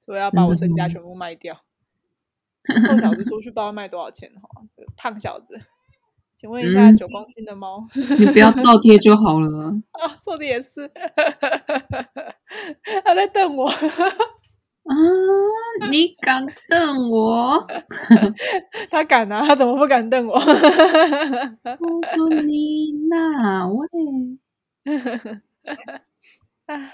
[0.00, 1.62] 所以要把我身家全部卖掉。
[2.64, 5.60] 臭小子出去不知道卖多少钱哈，这个胖小子。
[6.34, 7.86] 请问一下，九公斤的猫，
[8.18, 9.72] 你不要倒贴就好了。
[9.92, 10.90] 啊，说的也是，
[13.04, 13.70] 他在瞪我
[14.86, 14.94] 啊！
[15.90, 17.66] 你敢瞪我？
[18.90, 19.44] 他敢啊！
[19.46, 20.34] 他怎么不敢瞪我？
[20.38, 23.88] 我说你哪位？
[26.66, 26.92] 啊，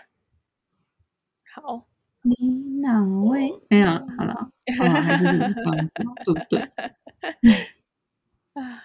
[1.55, 1.87] 好，
[2.23, 2.35] 你
[2.81, 3.53] 哪位？
[3.69, 5.25] 没有，好了，好了，还是
[6.25, 6.61] 对不对？
[8.55, 8.85] 啊。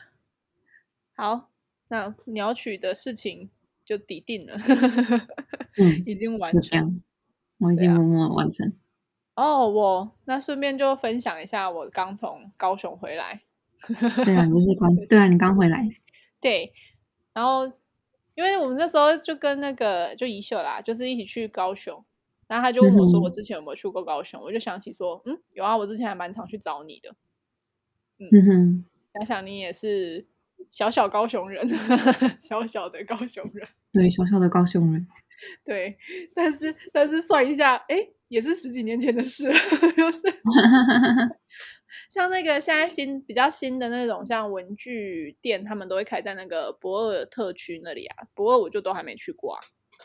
[1.16, 1.50] 好，
[1.88, 3.50] 那你要取的事情
[3.84, 4.56] 就抵定了，
[5.78, 7.02] 嗯，已经完成，
[7.58, 8.72] 我已经默默完成。
[9.38, 13.44] 哦，oh, 我那顺便就分享一下，我刚从高雄回来。
[14.26, 15.88] 对啊，你是刚 对啊，你刚回来。
[16.42, 16.74] 对，
[17.34, 17.66] 然后
[18.34, 22.04] 因为我们那时候就跟那个就怡秀啦，就是一起去高雄，
[22.48, 24.42] 然后他就问我说，我之前有没有去过高雄？
[24.42, 27.16] 嗯、我就想起说，嗯，有啊，我之前还蛮常去找你的。
[28.18, 30.26] 嗯，嗯哼，想想你也是。
[30.72, 31.66] 小小高雄人，
[32.42, 35.08] 小小的高雄人，对，小小的高雄人，
[35.64, 35.96] 对，
[36.36, 39.46] 但是但是算一下，哎，也是十几年前的事，
[39.98, 40.22] 就是
[42.10, 49.60] 像那个现在新比较新的那种，像文具店，他们都会开在那个博尔特区那里啊，博尔我就都还没去过啊。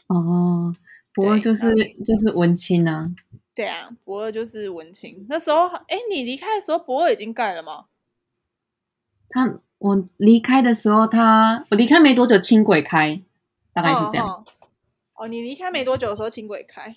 [0.08, 0.74] 哦，
[1.14, 1.72] 博尔就是
[2.04, 3.08] 就是文青啊。
[3.54, 5.26] 对啊，博尔就是文青。
[5.28, 7.86] 那时候，哎，你离开的时候，博尔已经盖了吗？
[9.28, 9.60] 他。
[9.82, 13.20] 我离开的时候他，他我离开没多久，轻轨开，
[13.72, 14.28] 大概是这样。
[14.28, 14.44] 哦，
[15.14, 16.94] 哦，你离开没多久的时候，轻轨开，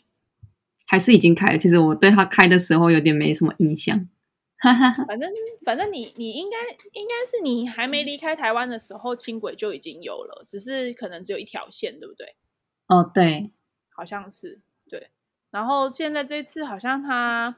[0.85, 1.57] 还是已经开了？
[1.57, 4.07] 其实我对它开的时候有点没什么印象。
[5.07, 5.29] 反正
[5.65, 6.57] 反正你你应该
[6.93, 12.35] 应该是你还没离开台湾的时候，轻轨就已经有了，只是可能只有一条线，对不对？
[12.87, 13.51] 哦，对，
[13.89, 15.09] 好像是对。
[15.51, 17.57] 然后现在这次好像他，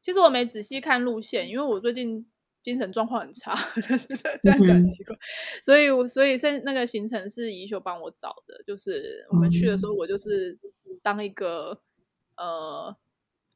[0.00, 2.26] 其实我没仔细看路线，因为我最近。
[2.64, 4.06] 精神状况很差，但 是
[4.42, 5.18] 这样讲很奇怪，嗯、
[5.62, 10.58] 所以我所以现那个行程是宜修帮我找的，就是我们去的时候，我就是
[11.02, 11.78] 当一个、嗯、
[12.36, 12.96] 呃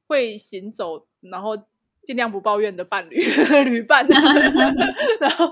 [0.07, 1.57] 会行走，然后
[2.05, 3.17] 尽量不抱怨的伴侣
[3.65, 4.07] 旅伴，
[5.21, 5.51] 然后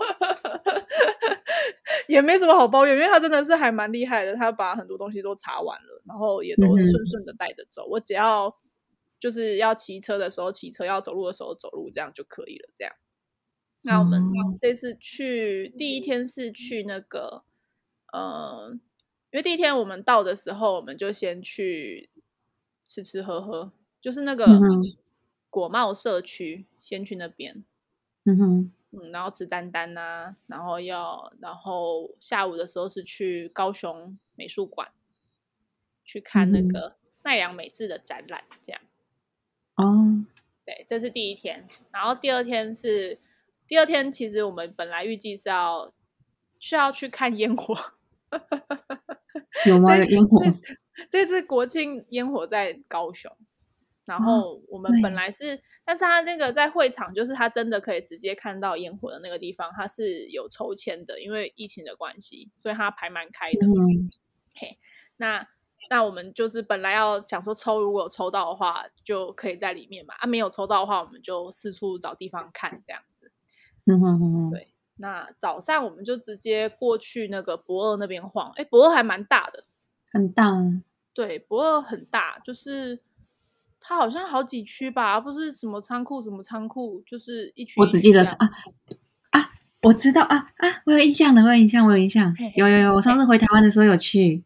[2.08, 8.56] 也没什么好抱怨，因为他真的是还蛮厉害的，他把很多东西都查完了，然后也都顺顺的带着走，嗯、我只要
[9.18, 12.94] 就是要骑车的时候骑车，要走路的时候走路，这样就可以了，这样。
[13.82, 14.20] 那我们
[14.58, 17.44] 这次去第一天是去那个，
[18.12, 18.70] 呃，
[19.30, 22.10] 因为第一天我们到的时候，我们就先去
[22.86, 24.46] 吃吃喝喝，就是那个
[25.50, 27.64] 果贸社区，先去那边，
[28.24, 34.92] 嗯哼，嗯，然后吃丹丹呐、啊，然后要，然后下午的时候是去高雄美术馆
[36.04, 38.80] 去看那个奈良美智的展览，这样。
[39.74, 40.24] 哦，
[40.64, 43.18] 对，这是第一天，然后第二天是。
[43.68, 45.92] 第二天，其实我们本来预计是要
[46.60, 47.74] 需要去看烟火，
[49.66, 49.96] 有吗？
[49.96, 50.40] 有烟火？
[51.10, 53.30] 这次国庆烟火在高雄，
[54.04, 63.66] 然后我们本来是，哦、但是他那个在会场，就是他真的可以直接看到烟火的那个地方，他是有抽签的，因为疫情的关系，所以他排蛮开的。
[63.66, 64.10] 嗯、
[64.54, 64.78] 嘿，
[65.16, 65.48] 那
[65.88, 70.14] 那我们就是本来要想说抽，如果有抽到的话，就可以在里面嘛。
[70.18, 73.30] 啊，没有抽到的话，我们就四处找地方看这样子。
[73.84, 79.64] 嗯哼哼哼，对，那早上我们就直接过去那个博二那边晃，哎，博二还蛮大的，
[80.16, 80.52] 很大，
[81.12, 83.00] 对，不二很大，就是
[83.78, 87.80] 它好像好几区吧，不是什么仓库什么仓库，就是一区。
[87.80, 88.50] 我只记得啊
[89.30, 89.50] 啊，
[89.82, 94.42] 我知道啊啊，我有印象了，我有印象，我有印象，嘿嘿有有有，我上次回台湾的时候有去。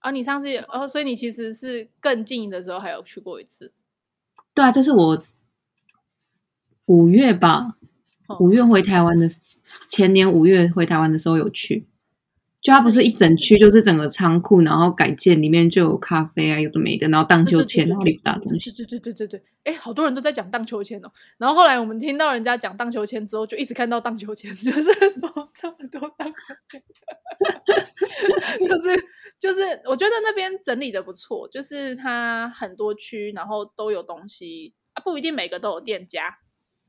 [0.00, 3.72] 啊，你上次有哦，所以你其实是更近的时候还有去过一次。
[4.52, 5.22] 对啊，这是我
[6.86, 7.76] 五月吧。
[8.40, 9.28] 五月回台湾的
[9.88, 11.86] 前年五月回台湾的时候有去，
[12.66, 18.72] 就它不是一整区，就是整个仓库，然后改建里面就有咖啡啊，有的没的，然后荡秋千，然后里不大东西。
[18.72, 21.12] 对对对对对对，哎，好多人都在讲荡秋千哦。
[21.38, 26.82] 然后后来我们听到人家讲荡秋千之后，就一直看到荡秋千，就是什么这么多荡秋千。
[28.58, 29.04] 就是
[29.38, 36.38] 就是，我觉得那边整理的不错，就是它很多区，然后都有东西啊，不一定每个都有店家，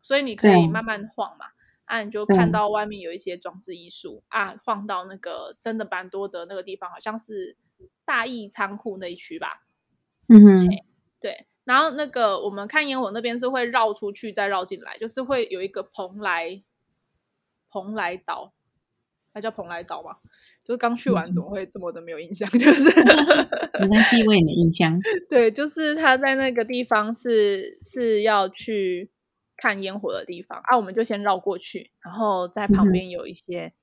[0.02, 1.46] 所以你可以慢慢晃嘛。
[1.88, 7.56] 啊，你就看到外面有一些装置艺术啊，晃到那个真的蛮多的那个地方，好像是
[8.06, 9.65] 大义仓库那一区吧。
[10.28, 10.84] 嗯哼，okay,
[11.21, 11.47] 对。
[11.63, 16.62] 然后那个我们看烟火那边是会绕出去再绕进来，就是会有一个蓬莱
[17.69, 18.54] 蓬莱岛，
[19.34, 20.17] 它叫蓬莱岛吗？
[20.65, 22.50] 就是刚去完怎么会这么的没有印象？
[22.60, 22.84] 就是
[23.80, 25.00] 没关系，我也没印象。
[25.30, 29.10] 对，就是他在那个地方是是要去。
[29.58, 33.74] 看烟火的地方啊，我们就先绕过去，然后在旁边有一些、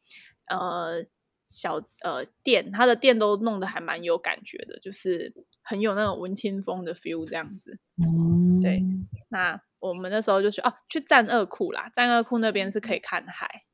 [0.47, 1.05] 嗯、呃
[1.45, 7.79] 小呃店，它的店都弄得还蛮有感觉的，就是很有那种文青风的 feel 这样子。
[8.03, 8.83] 嗯，对。
[9.29, 13.65] 那我们那时候就去哦，去战二库啦，战二库那边是可以看海。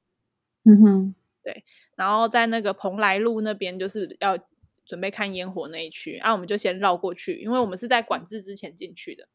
[0.65, 1.65] 嗯哼，对。
[1.97, 4.39] 然后在那个蓬莱路那边，就是要
[4.85, 9.29] 准备看烟火那一区，啊，我们就先绕过去，因为我们是在管制之前进去的。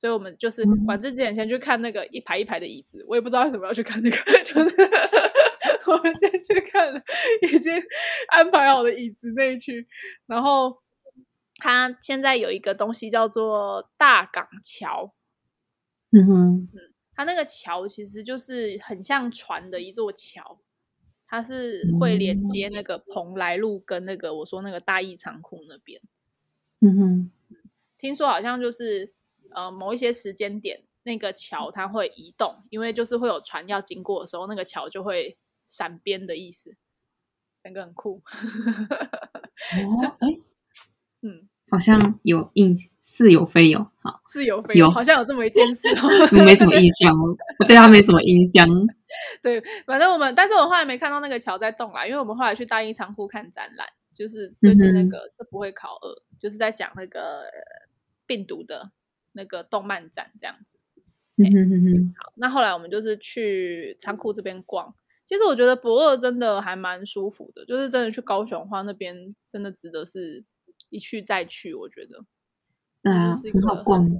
[0.00, 4.74] 所以我们就是管制之前先去看那个一排一排的椅子，我也不知道为什么要去看那个，就是
[5.90, 7.02] 我们先去看了
[7.42, 7.70] 已经
[8.28, 9.86] 安排好的椅子那一区，
[10.24, 10.78] 然后
[11.56, 15.12] 它现在有一个东西叫做大港桥，
[16.12, 20.62] 嗯哼，嗯，它那个桥其实就是很像船的一座桥，
[21.28, 26.00] 它是会连接那个蓬莱路跟那个我说那个大义仓库那边，
[26.80, 27.30] 嗯哼，
[27.98, 29.12] 听说好像就是。
[29.54, 35.36] 呃，某一些时间点，那个桥它会移动，因为就是会有船要经过的时候，那个桥就会
[35.66, 36.76] 闪边的意思，
[37.62, 38.22] 整个很酷。
[39.76, 40.28] 哦，哎，
[41.22, 45.88] 嗯，好像有印似有非有，好似有非有，好像有这么一件事，
[46.44, 47.12] 没什么印象，
[47.58, 48.66] 我对他没什么印象。
[49.42, 57.44] 对，反正我们，但是我后来没看到那个桥在动啦，因为我们后来去大英仓库看展览，就是最近那个这不会考二，就是在讲那个
[58.26, 58.92] 病毒的。
[59.32, 60.78] 那个动漫展这样子，
[61.36, 64.94] 嗯哼哼哼，好，那后来我们就是去仓库这边逛。
[65.24, 70.44] 其实我觉得博二真的还蛮舒服的，就是真的去高雄的话，那边真的值得是
[70.88, 71.72] 一去再去。
[71.72, 72.24] 我觉得，
[73.02, 74.10] 嗯，是一个很好逛，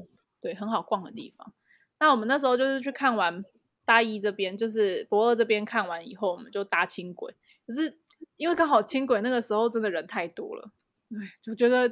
[0.41, 1.53] 对，很好逛的地方。
[1.99, 3.45] 那我们那时候就是去看完
[3.85, 7.35] 大一这边，就是博二这边看完以后，我们就搭轻轨。
[7.67, 7.99] 可是
[8.37, 10.71] 因为刚好轻轨那个时候真的人太多了，
[11.09, 11.89] 对，就觉得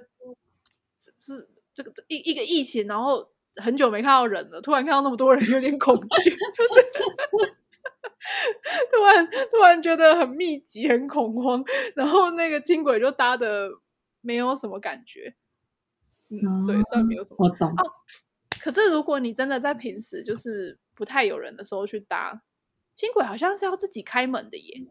[0.97, 1.49] 是。
[1.79, 6.83] 这个一一个疫情，然后很久没看到人了，突然看到那么多人， 有点恐惧， 就是
[8.91, 11.65] 突然突然觉得很密集，很恐慌，
[11.95, 13.71] 然后那个轻轨就搭的
[14.21, 15.37] 没有什么感觉，
[16.31, 17.71] 嗯，对，算没有什么，我懂。
[17.71, 17.93] 哦，
[18.61, 22.43] 可是如果你真的在平时就是不太有人的时候去搭
[22.93, 24.85] 轻轨，好像是要自己开门的耶。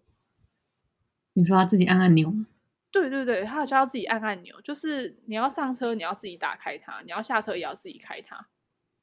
[1.34, 2.47] 你说他自己按按钮吗？
[2.89, 8.47] 对对对，他好像要自己按按钮，就是你要上车，你要自己打开它；你要下车，也要自己开它。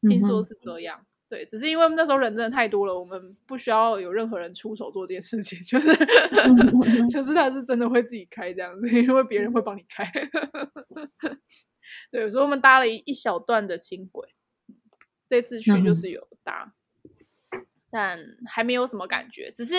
[0.08, 10.04] 听说是这样，嗯、对，只是因为那时候人真的太多了，我们不需要有任何人出手做这件事情， 就是、嗯、就是他是真的会自己开这样子，因为别人会帮你开。
[12.10, 14.26] 对，所以我们搭了一一小段的轻轨，
[15.28, 16.74] 这次去就是有搭，
[17.52, 19.74] 嗯、但还没有什么感觉，只是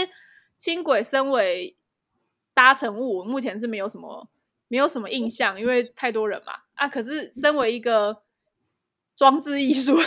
[0.55, 1.75] 轻轨身为。
[2.55, 4.27] 搭乘物，我目前是没有什么
[4.67, 6.87] 没有什么印象，因为太多人嘛啊！
[6.87, 8.23] 可是身为一个
[9.15, 10.01] 装置艺术， 就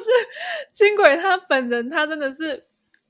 [0.00, 0.10] 是
[0.72, 2.66] 轻轨他本人，他真的是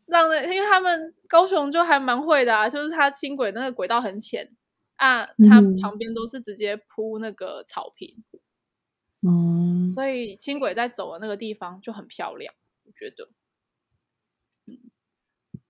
[0.07, 4.55] 让人，因为他们高雄就还蛮会的啊，就是它轻轨那个轨道很浅
[4.97, 8.23] 啊，它旁边都是直接铺那个草坪，
[9.23, 12.53] 嗯，所以轻轨在走的那个地方就很漂亮，
[12.85, 13.29] 我觉得。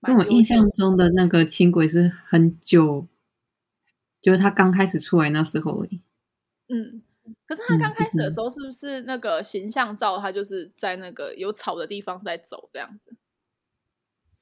[0.05, 3.07] 跟我印象中的那个轻轨是很久，
[4.21, 6.01] 就是他刚开始出来那时候而已。
[6.67, 7.01] 嗯，
[7.47, 10.17] 可是他刚开始的时候，是不是那个形象照？
[10.17, 13.15] 他就是在那个有草的地方在走这样子，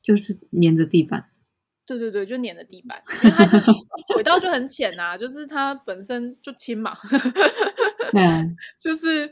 [0.01, 1.29] 就是黏着地板。
[1.85, 3.57] 对对对，就黏着地板，因为它就
[4.13, 6.95] 轨道就很浅啊，就是它本身就轻嘛。
[8.13, 9.27] 嗯， 就是，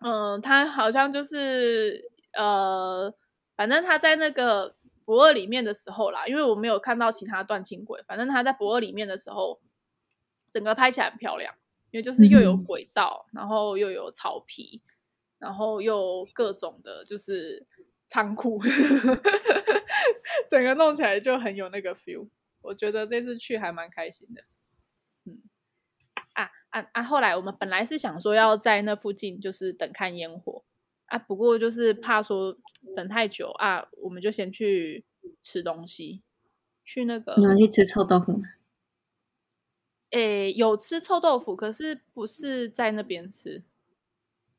[0.00, 3.12] 嗯、呃，它好像就是呃，
[3.56, 4.76] 反正他在那个。
[5.10, 9.60] 驳二里面的时候啦，因为我没有看到其他段轻轨，反正他在博二里面的时候，
[10.52, 11.52] 整个拍起来很漂亮，
[11.90, 14.80] 因为就是又有轨道，嗯、然后又有草皮，
[15.40, 17.66] 然后又各种的，就是
[18.06, 18.60] 仓库，
[20.48, 22.28] 整个弄起来就很有那个 feel。
[22.60, 24.44] 我觉得这次去还蛮开心的。
[25.24, 25.42] 嗯，
[26.34, 27.02] 啊啊啊！
[27.02, 30.62] 后来我们本来是想说要在那附近就是等看烟火
[31.06, 32.56] 啊，不过就是怕说
[32.94, 35.04] 等太久啊，我们就先去
[35.40, 36.20] 吃东西，
[36.82, 37.36] 去那个。
[37.36, 38.40] 你们去吃臭豆腐吗？
[40.10, 43.62] 诶，有吃臭豆腐，可是不是在那边吃。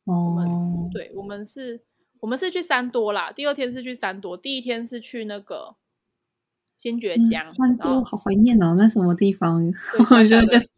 [0.06, 1.82] 哦，我对，我们是，
[2.22, 3.30] 我们是去三多啦。
[3.34, 5.76] 第二天是去三多，第一天是去那个
[6.78, 7.46] 新崛江。
[7.50, 9.62] 三多好怀念哦，那什么地方？
[10.00, 10.70] 我觉得就是，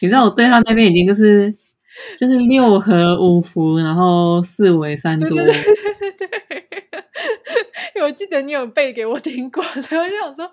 [0.00, 1.52] 你知道我对他那边已经就是
[2.16, 5.28] 就是六合五福，然后四维三多。
[8.02, 10.52] 我记得你有背给我听过，所以我就想说，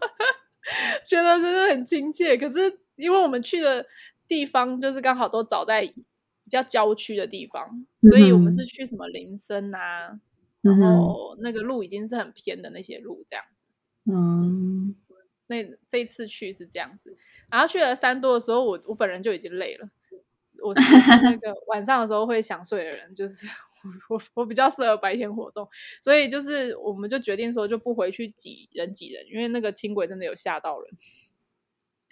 [1.06, 2.38] 觉得真的很亲切。
[2.38, 2.80] 可是。
[3.00, 3.86] 因为我们去的
[4.28, 7.66] 地方就是刚好都找在比较郊区的地方，
[8.04, 10.20] 嗯、所以我们是去什么林森啊，
[10.64, 13.64] 嗯、然后那个路已经是很偏的那些路这样子。
[14.12, 14.94] 嗯，
[15.48, 17.16] 那这一次去是这样子，
[17.50, 19.90] 然后去了三多的时候，我我本人就已经累了。
[20.62, 23.48] 我是那个晚上的时候会想睡的人，就是
[24.10, 25.68] 我我我比较适合白天活动，
[26.02, 30.92] 所以就是我们就决定说就不回去挤人挤人，因为那个轻轨真的有吓到人。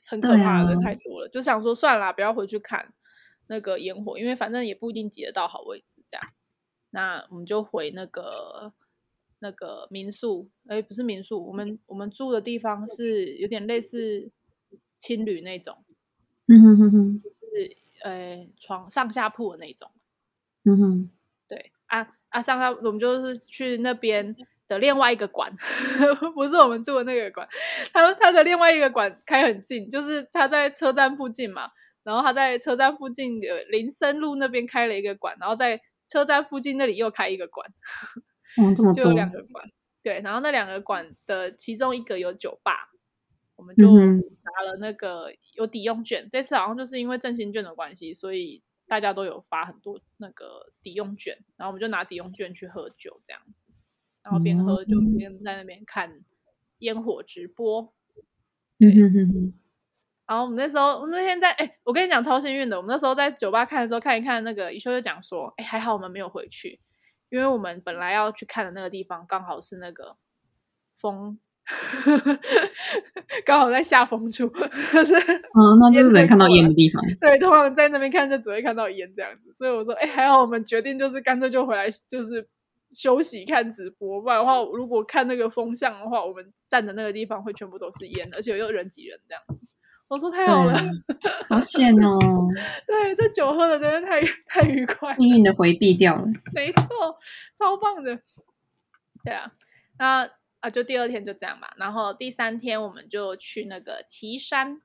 [0.10, 2.94] 很可怕的人太多了，啊、就想说算了，不要回去看
[3.48, 6.02] 那个烟火，因为反正也不一定挤得到好位置。
[6.10, 6.26] 这样，
[6.92, 8.72] 那我们就回那个
[9.40, 14.32] 那个民宿，哎，不是民宿，我们我们住的地方是有点类似
[14.98, 15.84] 青旅那种，
[16.48, 19.92] 嗯哼哼哼，就是呃床上下铺的那种，
[20.64, 21.17] 嗯哼，对
[21.88, 24.36] 啊啊上下我们就是去那边。
[24.70, 25.50] 的另外一个馆，
[26.36, 27.48] 不是我们住的那个馆，
[27.94, 31.70] 他他的另外一个馆开很近，就是他在车站附近嘛，
[32.04, 35.80] 然后他在车站附近的林森路那边开了一个馆，然后在
[36.10, 37.66] 车站附近那里又开一个馆，
[38.62, 39.64] 嗯，这么多，就有两个馆，
[40.04, 42.90] 对，然后那两个馆的其中一个有酒吧，
[43.56, 53.68] 我们就拿了那个有抵用券，嗯、这次好像就是因为振兴券的关系，所以大家都有发很多那个抵用券，然后我们就拿抵用券去喝酒这样子。
[54.24, 56.12] 然后边喝就边在那边看
[56.80, 57.94] 烟火直播，
[58.78, 58.94] 对。
[60.26, 66.82] 然后我们那时候，我们那天在，哎，我跟你讲超幸运的，我们那时候在酒吧看的时候，看一看那个一休就讲说，哎，还好我们没有回去，
[67.30, 70.18] 因为我们本来要去看的那个地方刚好是那个
[70.98, 71.40] 风，
[73.46, 74.52] 刚好在下风处，
[75.06, 77.02] 是，嗯，那就是只能看到烟的地方。
[77.20, 82.48] 对，通常在那边看就只会看到烟这样子，所以我说，哎，还好我们决定就是干脆就回来，就是。
[82.90, 89.62] 休息看直播，不然的话，如果看那个风向的话，我们站的那个地方会全部都是烟，而且又人挤人这样子。
[90.08, 90.74] 我说太好了，
[91.50, 92.18] 好险哦！
[92.88, 96.24] 对，这酒喝的真的太太愉快，命运的回避掉了。
[96.54, 96.88] 没错，
[97.60, 98.18] 超棒的。
[99.26, 99.52] 对啊，
[100.00, 100.30] 那
[100.68, 101.74] 啊，就第二天就这样吧。
[101.78, 104.82] 然后第三天我们就去那个岐山。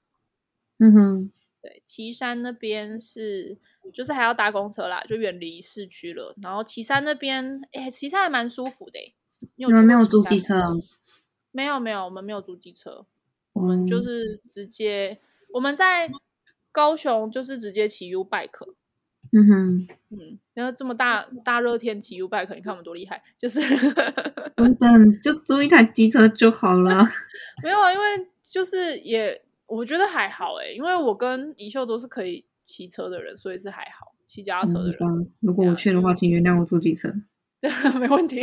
[0.78, 3.58] 嗯哼，对，岐山那边是。
[3.92, 6.32] 就是还要搭公车啦，就远离市区了。
[6.40, 9.16] 然后岐山那边，哎，岐山还蛮舒服的。
[9.56, 10.54] 你们没有租机车？
[11.50, 13.04] 没有没有，我们没有租机车，
[13.52, 16.08] 我们就是直接、嗯、我们在
[16.70, 18.72] 高雄就是直接骑 U bike。
[19.32, 23.60] 嗯哼，嗯，然后这么大大热天骑 U bike，你看我们多厉害，就是
[24.54, 27.04] 等等就租一台机车就好了。
[27.62, 28.04] 没有啊，因为
[28.42, 32.44] 就是也我觉得还好哎，因为我跟怡秀都是可以。
[32.64, 34.14] 骑车的人，所以是还好。
[34.24, 37.12] 骑脚踏车的人，嗯、如果我去的话，请原谅我坐机车。
[37.58, 37.68] 这
[37.98, 38.40] 没问题。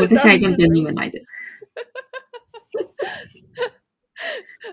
[0.00, 1.20] 我在下一站等你们来的。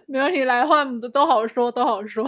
[0.07, 0.83] 没问题，来的话
[1.13, 2.27] 都好说，都好说。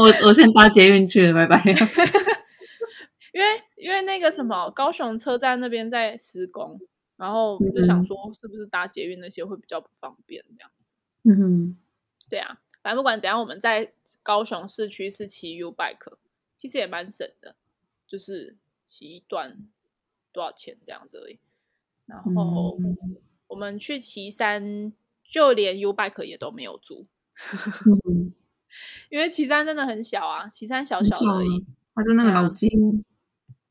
[0.00, 1.62] 我我先搭捷运去了，拜拜。
[3.32, 3.46] 因为
[3.76, 6.80] 因为那个什么，高雄车站那边在施工，
[7.16, 10.92] 然后我就想说，是不是搭捷运那些会比较不方便这样子？
[11.24, 11.76] 嗯哼，
[12.28, 12.58] 对啊。
[12.82, 13.92] 反正不管怎样，我们在
[14.22, 16.16] 高雄市区是骑 U bike，
[16.56, 17.54] 其实也蛮省的，
[18.06, 19.58] 就是骑一段
[20.32, 21.38] 多少钱这样子而已。
[22.06, 22.78] 然后
[23.48, 24.92] 我们去旗山，
[25.22, 27.06] 就连 U bike 也都没有租，
[29.08, 31.64] 因为旗山真的很小啊，旗山小小的而已。
[31.94, 32.68] 它在那个老街，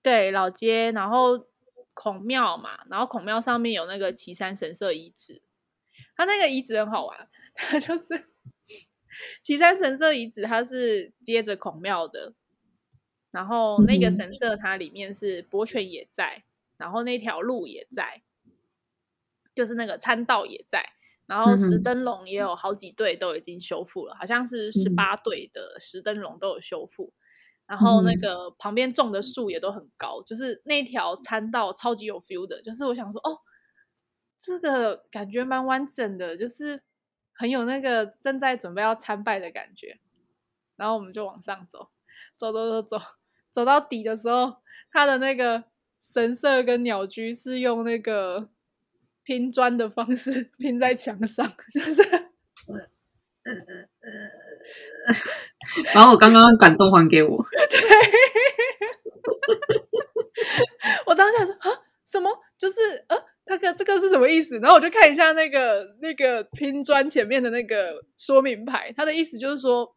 [0.01, 1.47] 对老街，然后
[1.93, 5.41] 孔庙嘛，然后孔庙上面有那个旗山神社遗址，
[6.15, 8.27] 它那个遗址很好玩， 它就是。
[9.41, 12.33] 旗山神社遗址，它是接着孔庙的，
[13.31, 16.43] 然后那个神社它里面是博泉也在，
[16.77, 18.21] 然后那条路也在，
[19.53, 20.93] 就是那个参道也在，
[21.29, 21.79] 然后石。
[21.79, 27.13] 灯笼也有好几对都已经修复了，好像是十八对的石灯笼都有修复，
[27.65, 33.39] 然后那个旁边种的树也都很高，就是那条参道超级有 feel 的，就是我想说哦，
[34.37, 36.81] 这个感觉蛮完整的，就是
[37.31, 39.99] 很有那个正在准备要参拜的感觉。
[40.75, 41.89] 然后我们就往上走，
[42.37, 43.05] 走走走走，
[43.51, 44.57] 走到底的时候，
[44.91, 45.65] 他的那个
[45.99, 48.49] 神社跟鸟居是用那个
[49.29, 52.01] 拼砖的方式 拼在墙上，就是，
[55.93, 57.79] 然后我刚刚感动还给我，对，
[61.05, 61.69] 我当下说啊，
[62.07, 62.27] 什么？
[62.57, 63.15] 就是呃，
[63.45, 64.57] 这个这个是什么意思？
[64.57, 69.95] 然后我就看一下那个那个拼砖前面的那个说明牌，它的意思就是说。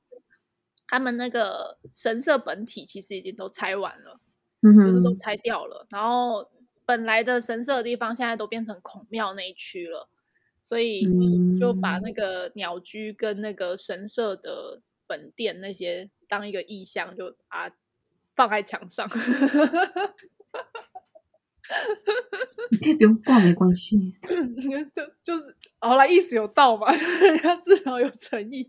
[0.88, 4.20] 他们那个神社本体其实已经都拆完了，
[4.60, 5.86] 嗯哼，就是都拆掉了。
[5.88, 6.46] 然后
[6.92, 10.10] 本来的神社的地方现在都变成孔庙那一区了，
[10.60, 11.08] 所以
[11.58, 17.70] 就把那个鸟居跟那个神社的本殿那些当一个意象，就啊
[18.36, 19.08] 放在墙上。
[22.70, 24.14] 你可以不用挂没关系，
[24.92, 28.68] 就就是好了，意思有道嘛， 人家至少有诚意。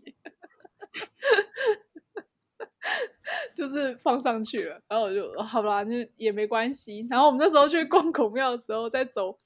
[3.54, 7.06] 就是放上去了，然后我就好啦，那也没关系。
[7.10, 9.38] 然后我们那时候去逛孔庙的时候，在走，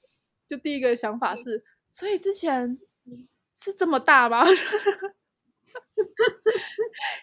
[0.47, 2.77] 就第一个想法是，所以之前
[3.55, 4.43] 是这么大吗？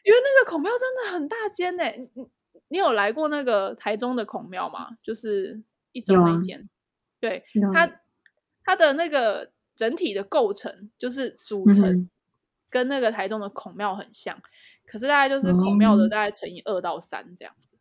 [0.04, 1.84] 因为那个孔庙真的很大间呢。
[1.84, 2.26] 你
[2.68, 4.96] 你有来过那个台中的孔庙吗？
[5.02, 6.66] 就是一中那间，啊、
[7.20, 8.00] 对它
[8.64, 12.10] 它的那个整体的构成，就是组成
[12.68, 14.40] 跟那个台中的孔庙很像。
[14.86, 17.74] 可是大概就是孔庙的大概乘以二到三这样子，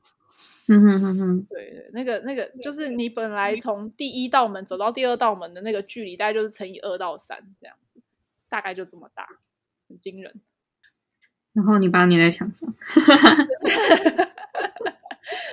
[0.67, 8.01] 嗯哼哼哼，对对，那个那个就是你本来从第一道门走到第二道门的那个距离，大概就是乘以二到三这样子，
[8.49, 9.27] 大概就这么大，
[9.87, 10.41] 很惊人。
[11.53, 12.75] 然后你把它粘在墙上，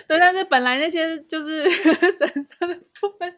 [0.09, 3.32] 对，但是本来那些就是 神圣的部分，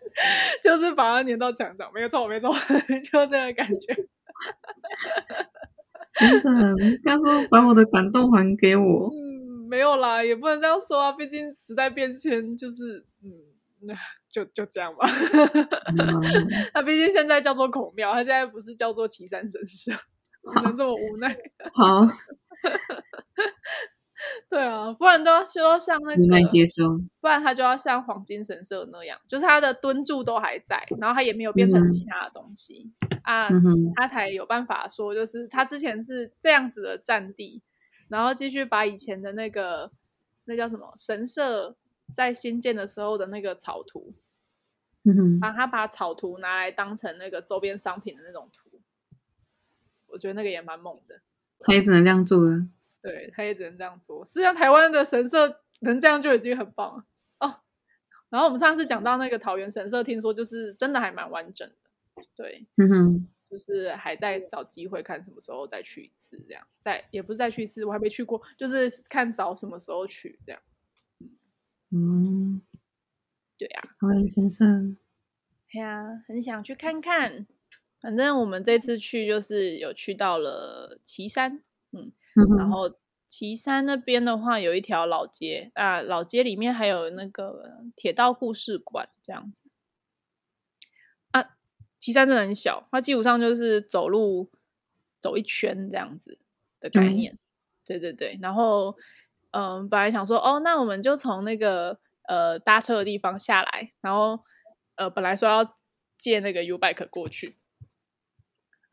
[0.63, 2.55] 就是把它粘到墙上，没有错，没错，
[3.13, 4.09] 就这个感觉。
[6.15, 9.11] 真的，他说把我的感动还给我。
[9.11, 13.31] 嗯，没有啦，也不能这样说啊，毕竟时代变迁，就是嗯，
[13.81, 13.95] 那
[14.31, 15.09] 就就这样吧。
[16.73, 19.93] 他毕竟现在叫做孔庙，他现在不是叫做岐山神社，
[20.53, 21.37] 只能这么无奈。
[21.73, 22.07] 好。
[24.49, 26.99] 对啊，不然都要说像那个，无奈接受。
[27.21, 37.63] 不然他就要像黄金神社那样，就是他的蹲柱都还在，然后他也没有变成其他的东西、嗯、啊，嗯、他才有办法说，就是他之前是这样子的占地，
[38.09, 39.91] 然后继续把以前的那个
[40.45, 41.77] 那叫什么神社
[42.15, 44.15] 在新建的时候的那个草图，
[45.05, 48.81] 嗯哼，把他把草图拿来当成那个周边商品的那种图，
[50.09, 51.21] 我觉得那个也蛮猛的。
[51.61, 52.67] 他也只能这样做了。
[53.05, 54.25] 对，他也只能这样做。
[54.25, 57.05] 实际上，台湾的神社能这样就已经很棒了
[57.41, 57.61] 哦。
[58.31, 62.25] 然后我们上次讲到那个桃园神社，听说就是真的还蛮完整的。
[62.35, 66.67] 对，嗯哼，就是还在找机会，看什么时候再去一次，这样。
[66.81, 70.63] 再也不是再去一次，我还没去过，就是看找什么时候去这样。
[71.91, 72.63] 嗯，
[73.59, 74.65] 对呀、啊，桃园神社，
[75.71, 77.47] 对呀，很想去看看。
[78.01, 82.11] 反正我们这次去就是有去到了旗山，嗯。
[82.59, 89.65] 然后岐山那边的话，有一条老街啊，老街里面还有那个铁道故事馆这样子
[91.31, 91.57] 啊。
[91.99, 94.51] 岐山真的很小，它基本上就是走路
[95.19, 96.39] 走一圈这样子
[96.81, 97.33] 的概念。
[97.33, 97.39] 嗯、
[97.85, 98.97] 对对对，然后
[99.53, 104.45] 嗯，本来想说哦，那我们就从那个呃搭车的地方下来，然后
[104.97, 105.77] 呃本来说要
[106.19, 107.57] 借那个 U bike 过去，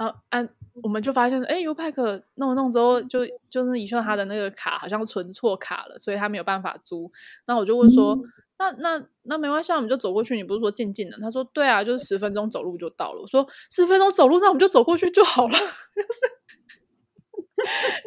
[0.05, 0.45] 啊按。
[0.45, 0.49] 啊
[0.83, 7.11] 我们就发现，哎，U-Bike 弄弄之后，就就是以秀他的那个卡好像存错卡了，所以他没有办法租。
[7.45, 8.23] 那我就问说，嗯、
[8.57, 10.33] 那那那没关系，我们就走过去。
[10.37, 11.17] 你不是说近近的？
[11.19, 13.21] 他说，对啊，就是十分钟走路就到了。
[13.21, 15.53] 我说，十分钟走路，那我们就走过去就好了。
[15.53, 16.79] 就是。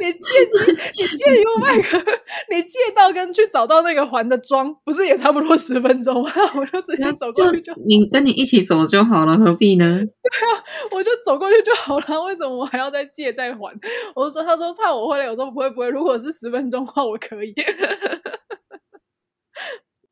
[0.01, 2.19] 你借机，你借 U-Bike，
[2.51, 6.31] 你借到跟去找到那个还的桩，不是也差不多十分钟吗？
[6.57, 9.85] 我就直接走过去就，就你跟你一起走就好了，何必呢？
[10.01, 13.59] 对啊，我就走过去就好了，为什么我还要再借再还？
[14.15, 17.55] 我就说，他说怕我会累，我说不会不会，如果是十分钟的话，我可以。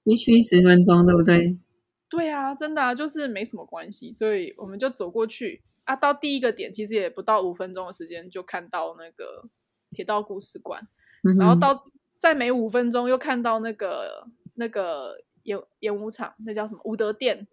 [0.05, 1.57] 必须十分钟，对不对？
[2.11, 5.63] 对啊，真的啊，就是没什么关系，所以我们就走过去。
[5.85, 9.49] 啊，到第一个点其实也不到五分钟的时间，就看到那个
[9.91, 10.87] 铁道故事馆，
[11.25, 17.49] 嗯、然后到再每五分钟又看到那个那个演演武场，那叫什么武德殿？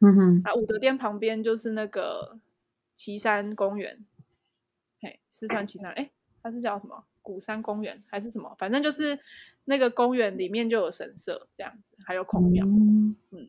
[0.00, 2.38] 嗯哼，啊，武德殿旁边就是那个
[2.94, 4.04] 岐山公园，
[5.00, 6.10] 嘿，四川岐山，哎，
[6.42, 7.04] 它是叫什么？
[7.22, 8.54] 古山公园还是什么？
[8.58, 9.18] 反正就是
[9.64, 13.48] 那个公园里面就有神社这样子，还有孔庙，嗯，嗯，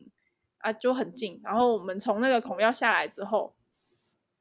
[0.58, 1.38] 啊，就很近。
[1.42, 3.54] 然后我们从那个孔庙下来之后。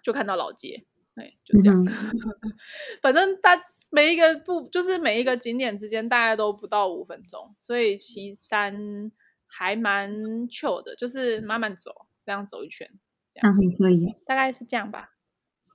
[0.01, 0.85] 就看到老街，
[1.15, 1.79] 哎，就这样。
[1.79, 1.87] 嗯、
[3.01, 3.51] 反正大
[3.89, 9.11] 每一个不就是每一个景点之间大概都不到五分钟，所以岐山
[9.47, 10.11] 还蛮
[10.47, 12.89] chill 的，就是慢慢走，这样走一圈，
[13.31, 15.09] 这样很可以，大概是这样吧。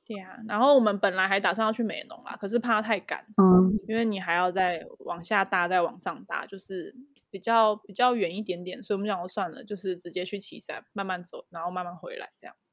[0.09, 6.95] 对啊，然后我们本来还打算要去美浓啦，可是怕太赶，嗯，因为你还要再往下搭，再往上搭，就是
[7.29, 12.66] 比较比较远一点点，所以我们想说算了，就是直接去岐山慢慢走，然后慢慢回来这样子。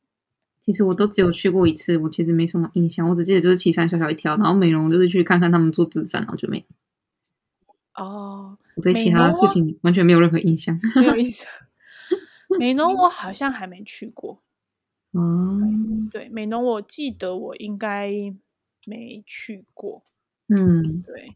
[0.63, 6.65] 其实我都只有去过一次，我其实没什么印象，我只记得就是旗山小小一条，然后美容就是去看看他们做纸伞，然后就没。
[7.95, 11.45] 哦，我对其他的事情完全没有任何印象，没有印象。
[12.57, 14.41] 美农我好像还没去过。
[15.11, 15.59] 哦，
[16.09, 18.09] 对，美农我记得我应该
[18.85, 20.01] 没去过。
[20.47, 21.35] 嗯，对。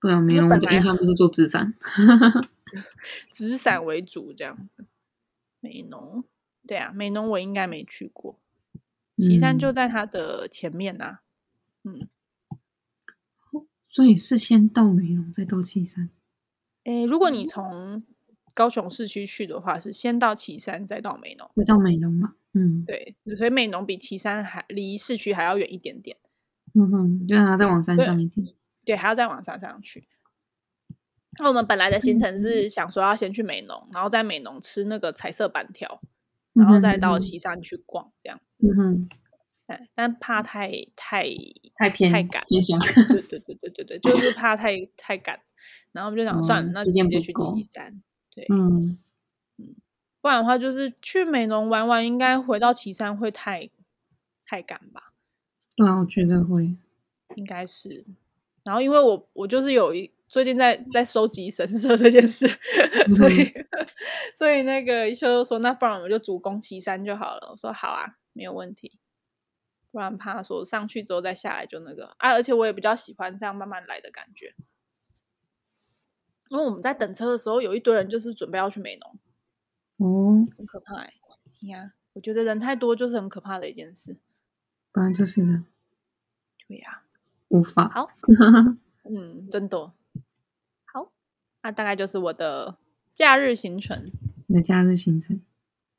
[0.00, 1.74] 不然美容我的印象就是做纸伞，
[3.32, 4.84] 纸伞为主这样子。
[5.60, 6.24] 美浓，
[6.66, 8.38] 对啊，美浓我应该没去过。
[9.18, 11.22] 旗山就在它的前面呐、啊。
[11.84, 12.08] 嗯，
[13.86, 16.10] 所以是先到美浓再到旗山。
[16.84, 18.02] 诶，如果你从
[18.54, 21.50] 高雄市区去的话，是先到旗山，再到美浓。
[21.56, 22.34] 再到美浓嘛？
[22.54, 26.16] 嗯，对，所以美浓比旗山还离市区还要远一点点。
[26.74, 28.46] 嗯哼，就还要再往山上一点。
[28.46, 28.54] 对，
[28.84, 30.08] 对，还要再往山上去。
[31.38, 36.02] 那我们本来的行程是想说要先去美浓，然后在美浓吃那个彩色板条，
[36.54, 38.66] 然后再到岐山去逛这样子。
[38.66, 39.08] 嗯哼，
[39.66, 41.26] 对，但怕太太
[41.76, 42.60] 太偏太赶， 对
[43.22, 45.40] 对对对对对，就是怕太太赶，
[45.92, 48.02] 然后我们就想算了，那直接去岐山。
[48.34, 48.98] 对，嗯
[49.58, 49.74] 嗯，
[50.20, 53.68] 不然的话就是去美浓玩玩，应该回到岐山会太
[54.46, 55.12] 太赶吧？
[55.76, 56.76] 对啊，我觉得会，
[57.36, 58.04] 应该是。
[58.64, 62.46] 然后因为我我就是有一最近在在收集神社这件事，
[63.06, 63.52] 嗯、 所以
[64.34, 67.50] 所以那个一休就说，那不然我们就主攻岐山就好了。
[67.50, 68.98] 我说好啊，没有问题。
[69.90, 74.54] 不然怕说上去之后再下来就那个啊，而且我也比较喜欢这样慢慢来的感觉。
[76.48, 79.18] 因为我们在等车的时候，有一堆人就是准备要去美浓，
[79.98, 81.12] 哦，很可怕哎！
[81.68, 84.16] 呀，我觉得人太多就是很可怕的一件事。
[84.92, 85.62] 本来就是的，
[86.66, 87.02] 对呀，
[87.48, 87.90] 无法。
[87.90, 88.08] 好，
[89.04, 89.92] 嗯，真的好。
[91.62, 92.76] 那大概就是我的
[93.14, 94.10] 假日行程。
[94.46, 95.40] 你的假日行程？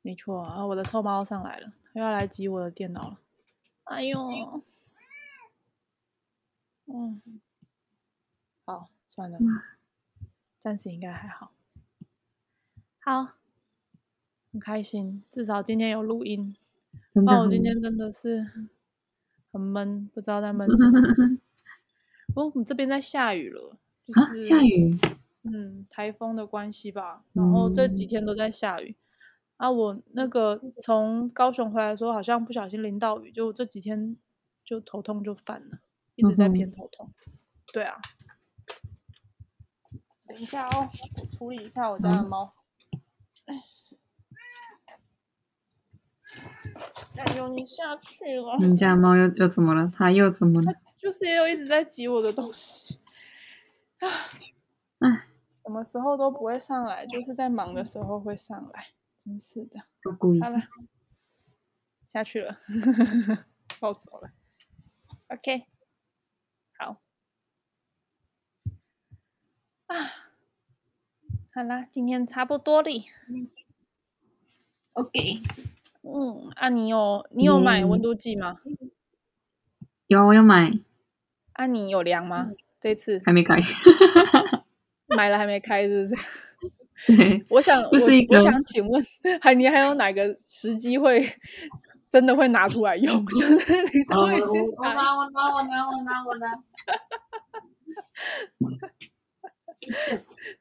[0.02, 3.18] 没错啊，我的臭猫上来了，又要来挤我的电脑了。
[3.84, 4.62] 哎呦，
[6.86, 7.20] 嗯，
[8.64, 9.38] 好，算了。
[10.58, 11.52] 暂时应该还好，
[13.00, 13.34] 好，
[14.52, 16.54] 很开心，至少今天有录音。
[17.12, 18.46] 那我今天真的是
[19.52, 21.00] 很闷，不知道在闷什么。
[22.36, 24.98] 哦，我们这边在下雨了，就是、啊、下雨。
[25.44, 27.22] 嗯，台风的关系吧。
[27.32, 28.96] 然后这几天都在下雨。
[29.56, 34.16] 嗯、啊，我那个从高雄回来的时候，好像不小心淋到雨，就这几天
[34.64, 35.78] 就头痛就犯了，
[36.16, 37.12] 一直在偏头痛。
[37.26, 37.32] 嗯、
[37.72, 38.00] 对啊。
[40.26, 40.90] 等一下哦，
[41.20, 42.54] 我处理一下我家的猫。
[47.16, 48.56] 哎呦，你下去了！
[48.58, 49.88] 你家猫又又怎么了？
[49.94, 50.72] 它又怎么了？
[50.98, 52.98] 就是也有一直在挤我的东西。
[54.00, 54.08] 啊，
[54.98, 55.28] 哎，
[55.64, 59.80] 什么时候都不会上来，就是在忙的时候会上来，真是的。
[60.02, 60.40] 不故意。
[60.42, 60.60] 好了，
[62.04, 62.58] 下去了，
[63.80, 64.30] 抱走了。
[65.28, 65.64] OK，
[66.78, 67.00] 好。
[69.86, 69.96] 啊。
[71.54, 72.90] 好啦，今天差不多了。
[74.92, 75.20] OK，
[76.02, 78.60] 嗯，啊，你有你有买温度计吗？
[80.08, 80.70] 有，我有买。
[81.54, 82.48] 啊，你有量吗？
[82.78, 83.58] 这次还没开。
[85.16, 87.16] 买了还没开，是不是？
[87.16, 87.44] 对。
[87.50, 89.04] 我想，我我想请问，
[89.40, 91.26] 还你还有哪个时机会
[92.10, 93.24] 真的会拿出来用？
[93.26, 96.46] 就是你都已经拿，我拿，我拿，我拿，我拿，我拿。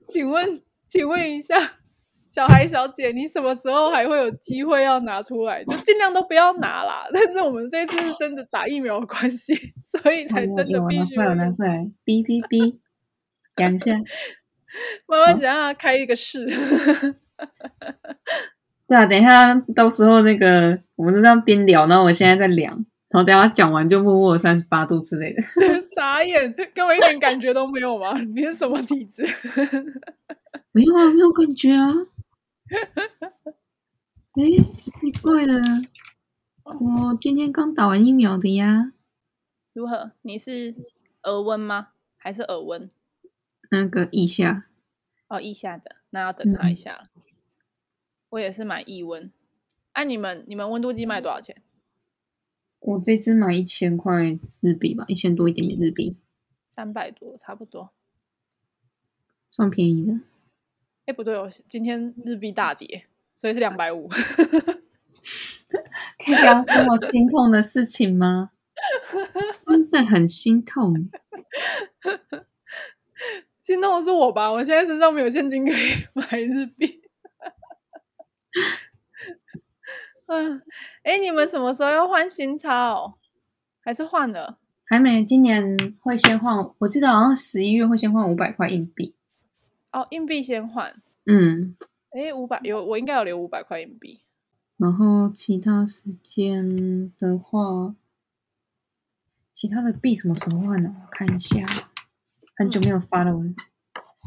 [0.08, 0.62] 请问。
[0.86, 1.58] 请问一下，
[2.28, 5.64] 小孩小姐，你什么时候还会有机会要拿出来？
[5.64, 7.02] 就尽量都不要拿啦。
[7.12, 9.56] 但是我们这次是真的打疫苗的关系，
[10.04, 12.76] 所以才真的必须拿出来，拿出来，哔哔哔，
[13.56, 14.00] 两下。
[15.08, 16.46] 妈妈只让他开一个试。
[18.88, 22.74] 对啊，等一下，到时候那个我们就这样边聊，然后我现在在量，
[23.10, 25.42] 然后等下讲完就默默三十八度之类的。
[25.96, 28.14] 傻眼，跟我一点感觉都没有吗？
[28.36, 29.24] 你是什么体质？
[30.74, 31.90] 没有啊，没有感觉啊。
[34.36, 34.44] 哎，
[35.02, 35.62] 奇怪了，
[36.66, 38.92] 我今天刚打完疫苗的呀。
[39.74, 40.12] 如何？
[40.22, 40.76] 你是
[41.24, 41.90] 额温吗？
[42.18, 42.90] 还是耳温？
[43.74, 44.68] 那个腋下。
[45.28, 47.06] 哦，腋下的，那要等他一下了。
[47.16, 47.24] 嗯、
[48.30, 49.32] 我也是买腋温。
[49.94, 51.64] 哎，你们你们温度计卖多少钱？
[52.80, 56.18] 我这支买一千块日币吧，一千多一点点日币，
[56.68, 57.90] 三百多差不多，
[59.50, 60.20] 算便宜的。
[61.08, 64.08] 哎，不对哦，今天日币大跌，所以是两百五。
[64.08, 64.18] 可
[66.32, 68.52] 以不要说我心痛的事情吗？
[69.66, 71.10] 真的很心痛。
[73.64, 74.52] 心痛的是我吧？
[74.52, 77.02] 我现在身上没有现金可以买日币。
[80.28, 80.62] 嗯，
[81.04, 83.18] 哎，你们什么时候要换新钞？
[83.82, 84.60] 还是换了？
[84.86, 86.58] 还没，今年会先换。
[86.80, 89.16] 我记得好像十一月会先换五百块硬币。
[89.92, 91.02] 哦，硬币先换。
[91.26, 91.76] 嗯，
[92.12, 94.22] 哎，五百有，我应该有留五百块硬币。
[94.78, 97.96] 然后其他时间的话，
[99.54, 100.94] 其他的币什么时候换呢？
[101.02, 101.66] 我看一下，
[102.56, 103.32] 很久没有发了。
[103.32, 103.56] 嗯、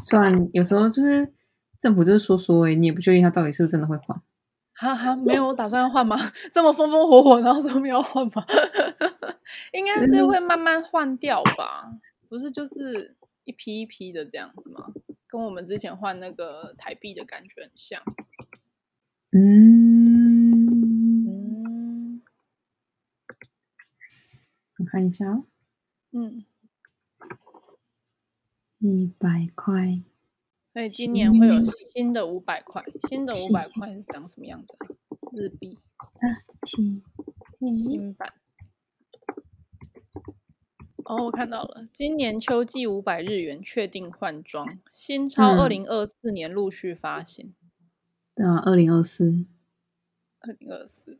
[0.02, 1.32] 虽然有时候就是
[1.78, 4.20] 政府就是说说，哎，你也不确定他到底是不是真的会换。
[4.74, 6.16] 哈哈，没有我打算要换吗？
[6.52, 8.44] 这么风风火火，然后说没有换吗？
[9.72, 11.92] 应该是会慢慢换掉吧？
[12.28, 14.92] 不是，就是一批一批的这样子吗？
[15.28, 18.02] 跟我们之前换那个台币的感觉很像。
[19.32, 20.66] 嗯
[21.26, 22.22] 嗯，
[24.78, 25.44] 我看一下哦。
[26.12, 26.44] 嗯，
[28.78, 30.02] 一百块。
[30.72, 34.74] 所以今年会有新的五百块，新的五百块是长什么样子？
[35.32, 37.02] 日币啊，新
[37.84, 38.34] 新版。
[41.04, 47.54] 哦，我看到了，今年秋季五百日元确定换装，新钞二零二四年陆续发行。
[48.34, 49.46] 对啊，二零二四，
[50.40, 51.18] 二零二四。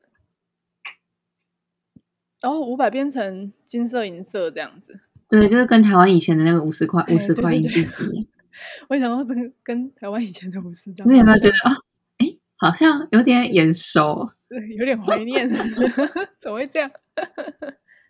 [2.43, 5.01] 哦，五百变成金色银色这样子。
[5.29, 8.27] 对，就是跟台湾以前的那个五十块五十块硬币是一样。
[8.89, 11.73] 我想到这个跟台湾以前的五十张，你有没有觉得啊？
[12.19, 14.31] 哎、哦，好像有点眼熟，
[14.79, 15.49] 有点怀念，
[16.39, 16.91] 怎么会这样？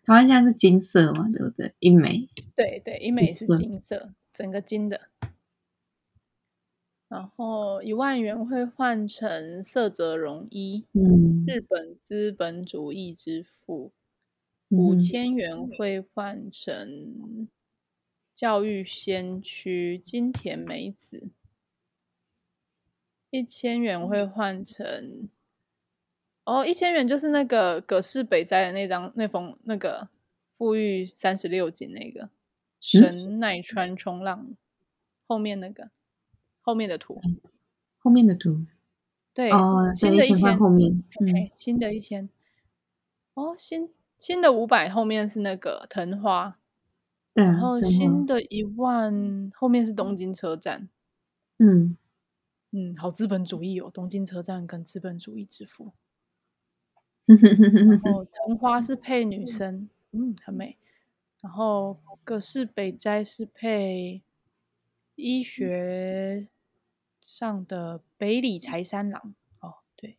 [0.05, 1.75] 台湾现在是金色嘛，对不对？
[1.81, 5.09] 一枚，对对，一枚是金色，整个金的。
[7.09, 13.93] 然后一万元会换成色泽荣一，嗯，日本资本主义之父。
[14.69, 17.49] 五千元会换成。
[18.35, 21.31] 教育先驱金田美子，
[23.31, 25.31] 一千元会换成
[26.45, 30.11] 哦，一千元就是那个葛饰北斋的那张那封那个
[30.53, 32.29] 富裕三十六景那个
[32.79, 34.57] 神奈川冲浪、嗯、
[35.27, 35.91] 后面那个
[36.61, 37.19] 后面的图，
[37.97, 38.67] 后面的图。
[39.33, 42.29] 对哦，新的一千后面，嗯，新的一千。
[43.33, 43.89] 哦，新
[44.19, 46.59] 新的五百后面是那个藤花。
[47.35, 50.89] 然后新的一万后面是东京车站，
[51.59, 51.95] 嗯
[52.71, 55.93] 嗯，好资本主义哦，东京车站跟资本主义之父。
[57.27, 60.79] 然后藤花是配女 生，嗯，很美。
[61.43, 64.23] 然后葛饰北斋是配
[65.17, 66.49] 医学
[67.21, 70.17] 上的北里柴三郎，哦，对，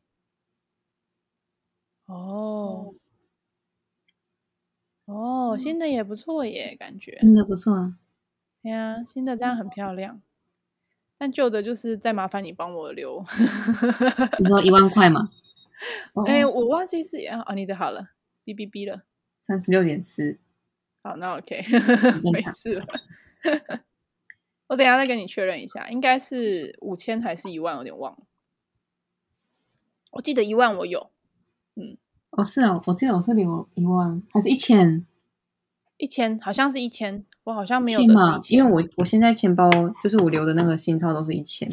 [2.06, 2.94] 哦。
[5.08, 7.98] 哦，新的也不错耶，感觉新的不错啊。
[8.62, 10.22] 对呀，新的这样很漂亮。
[11.18, 13.26] 但旧的就是再麻烦你帮我留。
[14.38, 15.30] 你说一万块吗？
[16.28, 18.10] 哎、哦，我忘记是啊，哦，你的好了，
[18.44, 19.04] 哔哔哔了，
[19.40, 20.38] 三十六点四。
[21.02, 21.64] 好，那 OK，
[22.34, 22.86] 没事了。
[24.68, 27.78] 我等一下再跟你确认一下，应该是五千还是一万？
[27.78, 28.20] 有点忘了。
[30.12, 31.10] 我记得一万我有，
[31.76, 31.98] 嗯。
[32.38, 35.04] 哦，是哦，我记得我是留一万，还是一千？
[35.98, 39.68] 一千，好像是一千，我好像没有的是一千，因为我我现在钱包
[40.04, 41.68] 就是我留的那个新钞都是一千，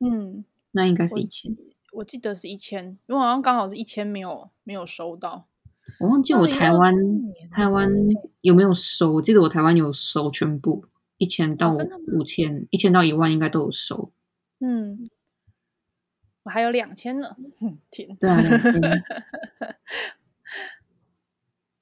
[0.00, 1.56] 嗯，那应该是一千，
[1.92, 5.46] 我，我记得是一千，因为好像刚好是一千，没有没有收到，
[6.00, 6.92] 我忘记我台湾
[7.52, 7.88] 台湾
[8.40, 10.84] 有没有收，我记得我台湾有收全部
[11.18, 11.72] 一千到
[12.12, 14.10] 五千，一千到一万应该都有收，
[14.58, 15.08] 嗯。
[16.44, 17.36] 我还有两千呢，
[17.90, 18.16] 天！
[18.16, 18.80] 对啊，两千。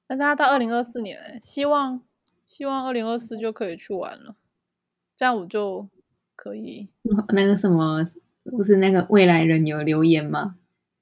[0.07, 2.01] 但是他到二零二四年，希望
[2.45, 4.35] 希望二零二四就可以去玩了，
[5.15, 5.87] 这样我就
[6.35, 6.89] 可以。
[7.33, 8.03] 那个什么，
[8.43, 10.57] 不是那个未来人有留言吗？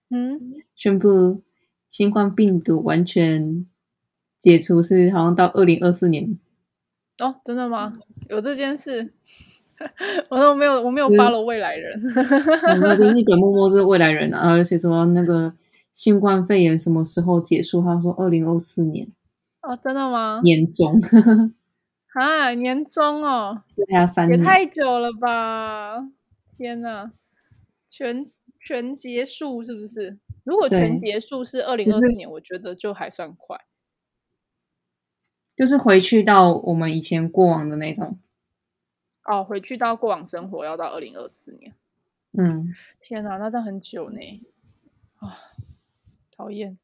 [0.10, 1.44] 嗯，宣布
[1.90, 3.66] 新冠病毒完全
[4.40, 6.38] 解除，是好像到二零二四年。
[7.20, 7.94] 哦，真的吗？
[8.30, 9.14] 有这件事？
[10.30, 12.02] 我说我没有，我没有发了未来人。
[12.64, 15.54] 然后就日本默默是未来人啊，而且说那个
[15.94, 17.82] 新冠肺炎什么时候结束？
[17.84, 19.08] 他说二零二四年。
[19.62, 20.42] 哦，真的吗？
[20.44, 21.00] 年中。
[22.16, 26.00] 啊，年中哦，还要三年，也太久了吧！
[26.58, 27.12] 天哪，
[27.88, 28.26] 全
[28.60, 30.18] 全结束是不是？
[30.44, 33.58] 如果全结束是二零二四年，我觉得就还算快。
[35.56, 38.18] 就是回去到我们以前过往的那种。
[39.30, 41.76] 哦，回去到过往生活要到二零二四年。
[42.32, 44.20] 嗯，天哪，那这样很久呢。
[45.18, 45.38] 啊，
[46.36, 46.80] 讨厌。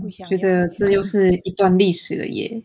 [0.00, 2.62] 不想觉得这又是一段历史了耶。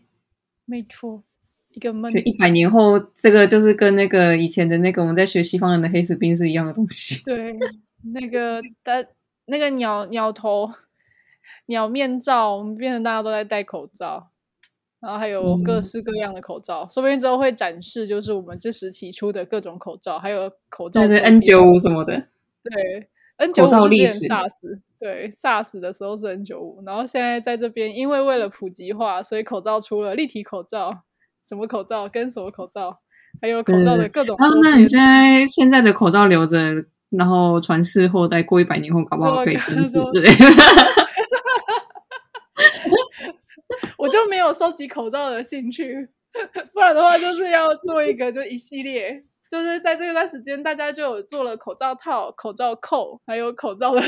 [0.64, 1.24] 没错，
[1.70, 2.12] 一个梦。
[2.12, 7.20] 就一百年后，这个就是跟那个以前的那个我们在学西方人的黑死病是一样的东西。
[7.26, 7.56] 对，
[8.14, 9.08] 那个的，
[9.46, 10.72] 那个鸟鸟头、
[11.66, 14.29] 鸟面罩，我们变成大家都在戴口罩，
[15.00, 22.12] 然后还有各式各样的口罩，嗯、说不定之后会展示，就是我们这时期出的各种口罩，还有口罩对 N 九五什么的。
[22.62, 24.26] 对，N 九五是历史。
[24.26, 30.92] SARS 对，SARS 的时候是 N 九五，然后现在在这边，因为为了普及化，所以口罩出了立体口罩，
[31.42, 32.98] 什么口罩跟什么口罩，
[33.40, 34.36] 还有口罩的各种。
[34.36, 36.58] 啊，那你现在现在的口罩留着，
[37.08, 40.44] 然后传世后，再过一百年后，搞不好可以增值之类的。
[43.96, 46.08] 我就没有收集口罩的兴趣，
[46.74, 49.24] 不然的话就是要做一个就一系列。
[49.48, 54.00] 就是在这段时间，大家就有做了口罩套、口罩扣，还有口罩的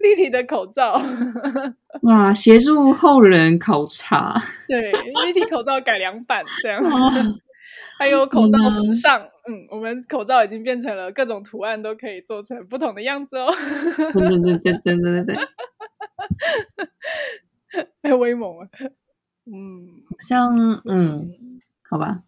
[0.00, 1.00] 立体的口罩。
[2.02, 2.32] 哇！
[2.32, 4.34] 协助后人考察，
[4.66, 4.90] 对，
[5.24, 6.82] 立体口罩改良版这样。
[8.00, 13.52] 还有口罩时尚，嗯，嗯，我们口罩已经变成了各种图案都可以做成不同的样子哦。
[14.12, 15.36] 对对对对对对对，
[18.02, 18.68] 太威猛了。
[19.46, 20.54] 嗯，像
[20.84, 22.22] 嗯，好吧。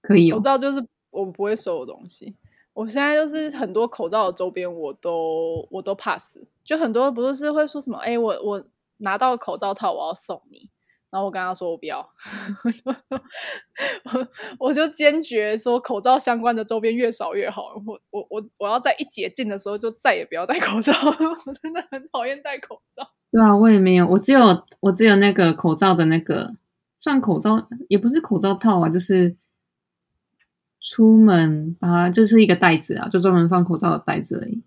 [0.00, 2.34] 可以、哦，口罩就是我不会收的东西。
[2.72, 6.38] 我现在就是很多口罩的周边，我都我都 pass。
[6.64, 8.64] 就很多不是会说什么，哎，我我
[8.98, 10.70] 拿到口罩套，我要送你。
[11.10, 12.08] 然后我跟他说我不要，
[14.04, 14.28] 我
[14.68, 17.74] 我就坚决说口罩相关的周边越少越好。
[17.86, 20.92] 我我我我要在一解禁的时候就再也不要戴口罩。
[21.46, 23.10] 我真的很讨厌戴口罩。
[23.30, 26.54] 对啊，我也没有，我只有我只有那个口罩的那个
[26.98, 29.36] 算口罩，也不是口罩套啊，就是。
[30.80, 34.62] 出门啊，就是一个袋子啊，就专门放口罩的袋子而已。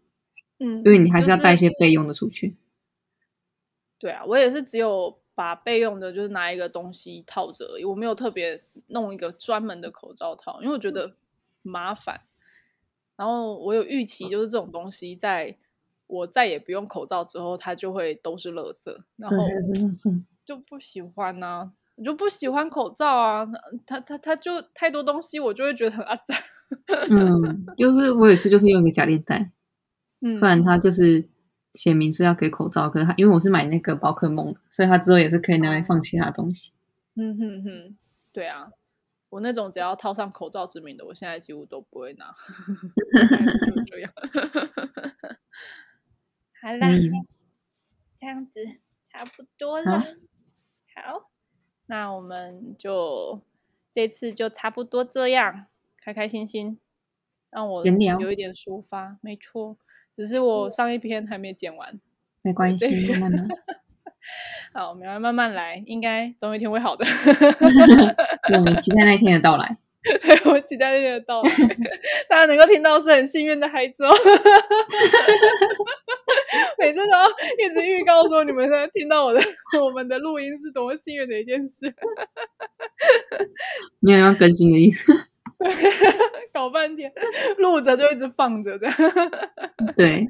[0.60, 2.58] 嗯，因为你还是要带一些备用的出去。
[3.98, 7.84] 对啊，我也是只有把备用的，就是拿一个东西套着而已。
[7.84, 11.16] 我没有特别弄一个专门的口罩套，因为我觉得
[11.64, 12.22] 麻烦。
[13.16, 15.58] 然后我有预期，就是这种东西，在
[16.06, 19.38] 我再也不用口罩之后，它就会都是垃圾，然后
[20.46, 21.72] 就不喜欢呐、啊。
[21.96, 23.48] 我就不喜欢口罩啊，
[23.88, 26.38] 它它它就太多东西，我就会觉得很阿脏。
[27.10, 29.52] 嗯，就是我也是，就是用一个假链袋。
[30.22, 31.28] 嗯，虽然它就是
[31.74, 36.72] 写明是要给口罩，可是他因为我是买那个宝可梦，所以他之后也是可以拿来放其他东西。
[37.16, 37.98] 嗯哼哼，
[38.32, 38.72] 对啊，
[39.30, 42.34] 我那种只要套上口罩之名的，我现在几乎都不会拿。
[43.66, 44.12] 就这样。
[46.62, 46.88] 好啦，
[48.18, 48.60] 这样子
[49.06, 50.00] 差不多了。
[50.96, 51.32] 好。
[51.88, 53.42] 那我们就
[53.92, 55.66] 这次就差不多这样，
[56.02, 56.80] 开开心心，
[57.50, 59.18] 让我有一点抒发。
[59.20, 59.78] 没错，
[60.14, 62.00] 只是我上一篇还没剪完，
[62.42, 63.48] 没关系，慢慢来。
[64.74, 67.06] 好，我们要慢慢来，应该总有一天会好的。
[68.54, 69.78] 我们期待那一天的到来。
[70.04, 71.52] 对，我期待那天的到来，
[72.28, 74.12] 大家能够听到是很幸运的孩子哦。
[76.80, 79.40] 每次都要一直预告说，你们现在听到我的
[79.80, 81.94] 我们的录音是多么幸运的一件事。
[84.00, 85.31] 你有要更新的意思？
[86.54, 87.12] 搞半天，
[87.58, 88.96] 录着就一直放着这样。
[89.96, 90.28] 对，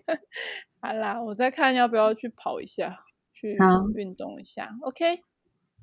[0.80, 3.56] 好啦，我再看要不要去跑一下，去
[3.96, 4.70] 运动一下。
[4.82, 5.22] OK。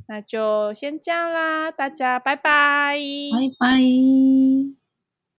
[0.07, 2.97] 那就先这样啦，大家拜拜，拜
[3.59, 4.78] 拜。